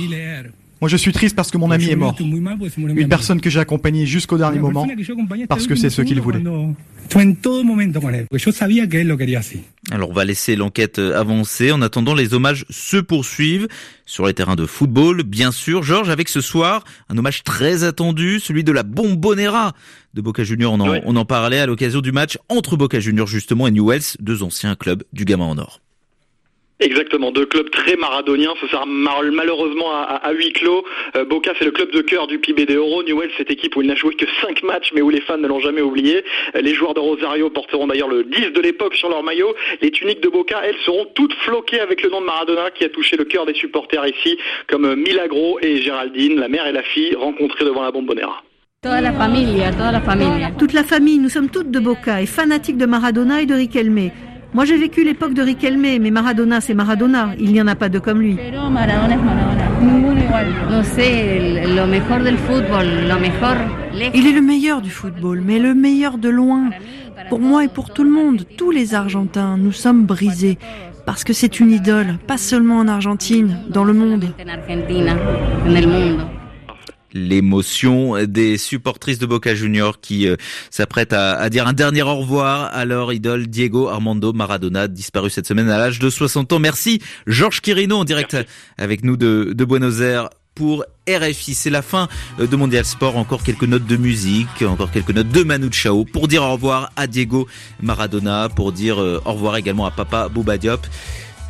Moi, 0.80 0.90
je 0.90 0.96
suis 0.98 1.12
triste 1.12 1.34
parce 1.34 1.50
que 1.50 1.56
mon 1.56 1.70
ami 1.70 1.88
est 1.88 1.96
mort. 1.96 2.16
Une 2.76 3.08
personne 3.08 3.40
que 3.40 3.48
j'ai 3.48 3.60
accompagnée 3.60 4.04
jusqu'au 4.06 4.36
dernier 4.38 4.58
moment, 4.58 4.86
parce 5.48 5.66
que 5.66 5.74
c'est 5.74 5.90
ce 5.90 6.02
qu'il 6.02 6.20
voulait. 6.20 6.42
Alors, 9.90 10.10
on 10.10 10.12
va 10.12 10.24
laisser 10.24 10.56
l'enquête 10.56 10.98
avancer. 10.98 11.72
En 11.72 11.82
attendant, 11.82 12.14
les 12.14 12.34
hommages 12.34 12.64
se 12.70 12.96
poursuivent 12.96 13.68
sur 14.04 14.26
les 14.26 14.34
terrains 14.34 14.56
de 14.56 14.66
football. 14.66 15.22
Bien 15.22 15.52
sûr, 15.52 15.82
Georges, 15.82 16.10
avec 16.10 16.28
ce 16.28 16.40
soir, 16.40 16.84
un 17.08 17.16
hommage 17.16 17.44
très 17.44 17.84
attendu, 17.84 18.40
celui 18.40 18.64
de 18.64 18.72
la 18.72 18.82
Bombonera 18.82 19.74
de 20.14 20.20
Boca 20.20 20.44
Juniors. 20.44 20.72
On 20.72 20.80
en, 20.80 21.00
on 21.04 21.16
en 21.16 21.24
parlait 21.24 21.58
à 21.58 21.66
l'occasion 21.66 22.00
du 22.00 22.12
match 22.12 22.38
entre 22.48 22.76
Boca 22.76 23.00
Juniors, 23.00 23.26
justement, 23.26 23.66
et 23.66 23.70
Newells, 23.70 24.16
deux 24.20 24.42
anciens 24.42 24.74
clubs 24.74 25.04
du 25.12 25.24
Gamin 25.24 25.44
en 25.44 25.58
Or. 25.58 25.80
Exactement, 26.78 27.30
deux 27.32 27.46
clubs 27.46 27.70
très 27.70 27.96
maradoniens, 27.96 28.52
ce 28.60 28.66
sera 28.66 28.84
malheureusement 28.84 29.92
à, 29.92 30.30
huis 30.32 30.52
clos. 30.52 30.84
Euh, 31.16 31.24
Boca 31.24 31.52
c'est 31.58 31.64
le 31.64 31.70
club 31.70 31.90
de 31.90 32.02
cœur 32.02 32.26
du 32.26 32.38
PIB 32.38 32.66
des 32.66 32.74
Euro, 32.74 33.02
Newell 33.02 33.30
cette 33.38 33.50
équipe 33.50 33.76
où 33.76 33.80
il 33.80 33.88
n'a 33.88 33.94
joué 33.94 34.14
que 34.14 34.26
5 34.42 34.62
matchs 34.62 34.92
mais 34.94 35.00
où 35.00 35.08
les 35.08 35.22
fans 35.22 35.38
ne 35.38 35.48
l'ont 35.48 35.60
jamais 35.60 35.80
oublié. 35.80 36.22
Euh, 36.54 36.60
les 36.60 36.74
joueurs 36.74 36.92
de 36.92 37.00
Rosario 37.00 37.48
porteront 37.48 37.86
d'ailleurs 37.86 38.08
le 38.08 38.24
10 38.24 38.52
de 38.52 38.60
l'époque 38.60 38.94
sur 38.94 39.08
leur 39.08 39.22
maillot. 39.22 39.54
Les 39.80 39.90
tuniques 39.90 40.20
de 40.20 40.28
Boca, 40.28 40.60
elles 40.64 40.76
seront 40.84 41.06
toutes 41.14 41.32
floquées 41.36 41.80
avec 41.80 42.02
le 42.02 42.10
nom 42.10 42.20
de 42.20 42.26
Maradona 42.26 42.70
qui 42.70 42.84
a 42.84 42.90
touché 42.90 43.16
le 43.16 43.24
cœur 43.24 43.46
des 43.46 43.54
supporters 43.54 44.06
ici, 44.06 44.36
comme 44.66 44.96
Milagro 44.96 45.58
et 45.62 45.80
Géraldine, 45.80 46.38
la 46.38 46.48
mère 46.48 46.66
et 46.66 46.72
la 46.72 46.82
fille 46.82 47.14
rencontrées 47.14 47.64
devant 47.64 47.84
la 47.84 47.90
Bombonera. 47.90 48.42
Toute 48.82 48.92
la 49.00 49.12
famille, 49.12 49.62
toute 49.70 49.92
la 49.92 50.00
famille. 50.02 50.48
Toute 50.58 50.72
la 50.74 50.84
famille, 50.84 51.18
nous 51.18 51.30
sommes 51.30 51.48
toutes 51.48 51.70
de 51.70 51.80
Boca 51.80 52.20
et 52.20 52.26
fanatiques 52.26 52.76
de 52.76 52.86
Maradona 52.86 53.40
et 53.40 53.46
de 53.46 53.54
Riquelme. 53.54 54.10
Moi, 54.56 54.64
j'ai 54.64 54.78
vécu 54.78 55.04
l'époque 55.04 55.34
de 55.34 55.42
Riquelme, 55.42 55.82
mais 56.00 56.10
Maradona, 56.10 56.62
c'est 56.62 56.72
Maradona. 56.72 57.32
Il 57.38 57.52
n'y 57.52 57.60
en 57.60 57.66
a 57.66 57.74
pas 57.74 57.90
deux 57.90 58.00
comme 58.00 58.22
lui. 58.22 58.38
Il 64.14 64.26
est 64.26 64.32
le 64.32 64.40
meilleur 64.40 64.80
du 64.80 64.88
football, 64.88 65.42
mais 65.44 65.58
le 65.58 65.74
meilleur 65.74 66.16
de 66.16 66.30
loin. 66.30 66.70
Pour 67.28 67.40
moi 67.40 67.64
et 67.64 67.68
pour 67.68 67.90
tout 67.90 68.02
le 68.02 68.08
monde, 68.08 68.44
tous 68.56 68.70
les 68.70 68.94
Argentins, 68.94 69.58
nous 69.58 69.72
sommes 69.72 70.06
brisés. 70.06 70.56
Parce 71.04 71.22
que 71.22 71.34
c'est 71.34 71.60
une 71.60 71.70
idole, 71.70 72.16
pas 72.26 72.38
seulement 72.38 72.78
en 72.78 72.88
Argentine, 72.88 73.58
dans 73.68 73.84
le 73.84 73.92
monde 73.92 74.24
l'émotion 77.16 78.24
des 78.24 78.58
supportrices 78.58 79.18
de 79.18 79.26
Boca 79.26 79.54
Junior 79.54 80.00
qui 80.00 80.28
euh, 80.28 80.36
s'apprêtent 80.70 81.12
à, 81.12 81.48
dire 81.50 81.66
un 81.66 81.72
dernier 81.72 82.02
au 82.02 82.16
revoir 82.16 82.70
à 82.72 82.84
leur 82.84 83.12
idole 83.12 83.46
Diego 83.46 83.88
Armando 83.88 84.32
Maradona, 84.32 84.88
disparu 84.88 85.30
cette 85.30 85.46
semaine 85.46 85.68
à 85.68 85.78
l'âge 85.78 85.98
de 85.98 86.10
60 86.10 86.52
ans. 86.52 86.58
Merci 86.58 87.00
Georges 87.26 87.60
Quirino 87.60 87.96
en 87.96 88.04
direct 88.04 88.36
avec 88.78 89.04
nous 89.04 89.16
de, 89.16 89.52
de 89.54 89.64
Buenos 89.64 90.00
Aires 90.00 90.30
pour 90.56 90.84
RFI. 91.08 91.54
C'est 91.54 91.70
la 91.70 91.82
fin 91.82 92.08
euh, 92.40 92.48
de 92.48 92.56
Mondial 92.56 92.84
Sport. 92.84 93.16
Encore 93.16 93.44
quelques 93.44 93.62
notes 93.64 93.86
de 93.86 93.96
musique, 93.96 94.62
encore 94.62 94.90
quelques 94.90 95.10
notes 95.10 95.28
de 95.28 95.44
Manu 95.44 95.68
Chao 95.70 96.04
pour 96.04 96.26
dire 96.26 96.42
au 96.42 96.52
revoir 96.52 96.90
à 96.96 97.06
Diego 97.06 97.46
Maradona, 97.80 98.48
pour 98.48 98.72
dire 98.72 99.00
euh, 99.00 99.22
au 99.24 99.34
revoir 99.34 99.56
également 99.56 99.86
à 99.86 99.92
Papa 99.92 100.28
Bouba 100.28 100.58
Diop. 100.58 100.84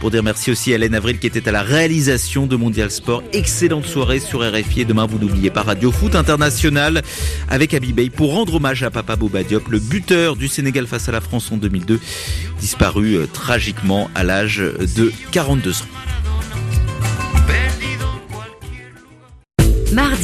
Pour 0.01 0.11
dire 0.11 0.23
merci 0.23 0.51
aussi 0.51 0.73
à 0.73 0.77
Hélène 0.77 0.95
Avril 0.95 1.19
qui 1.19 1.27
était 1.27 1.49
à 1.49 1.53
la 1.53 1.63
réalisation 1.63 2.47
de 2.47 2.57
Mondial 2.57 2.91
Sport. 2.91 3.23
Excellente 3.33 3.87
soirée 3.87 4.21
sur 4.21 4.41
RFI 4.41 4.83
et 4.83 4.85
demain 4.85 5.07
vous 5.07 5.19
n'oubliez 5.19 5.51
pas 5.51 5.63
Radio 5.63 5.91
Foot 5.91 6.15
International 6.15 7.03
avec 7.49 7.73
Abibey 7.75 8.11
pour 8.11 8.33
rendre 8.35 8.57
hommage 8.57 8.83
à 8.83 8.91
Papa 8.91 9.17
Bobadiop, 9.17 9.69
le 9.69 9.79
buteur 9.79 10.37
du 10.37 10.49
Sénégal 10.49 10.87
face 10.87 11.09
à 11.09 11.13
la 11.13 11.21
France 11.21 11.51
en 11.51 11.57
2002, 11.57 11.99
disparu 12.61 13.15
euh, 13.15 13.27
tragiquement 13.27 14.11
à 14.15 14.23
l'âge 14.23 14.59
de 14.97 15.13
42 15.33 15.83
ans. 15.83 15.85
Mardi. 19.93 20.17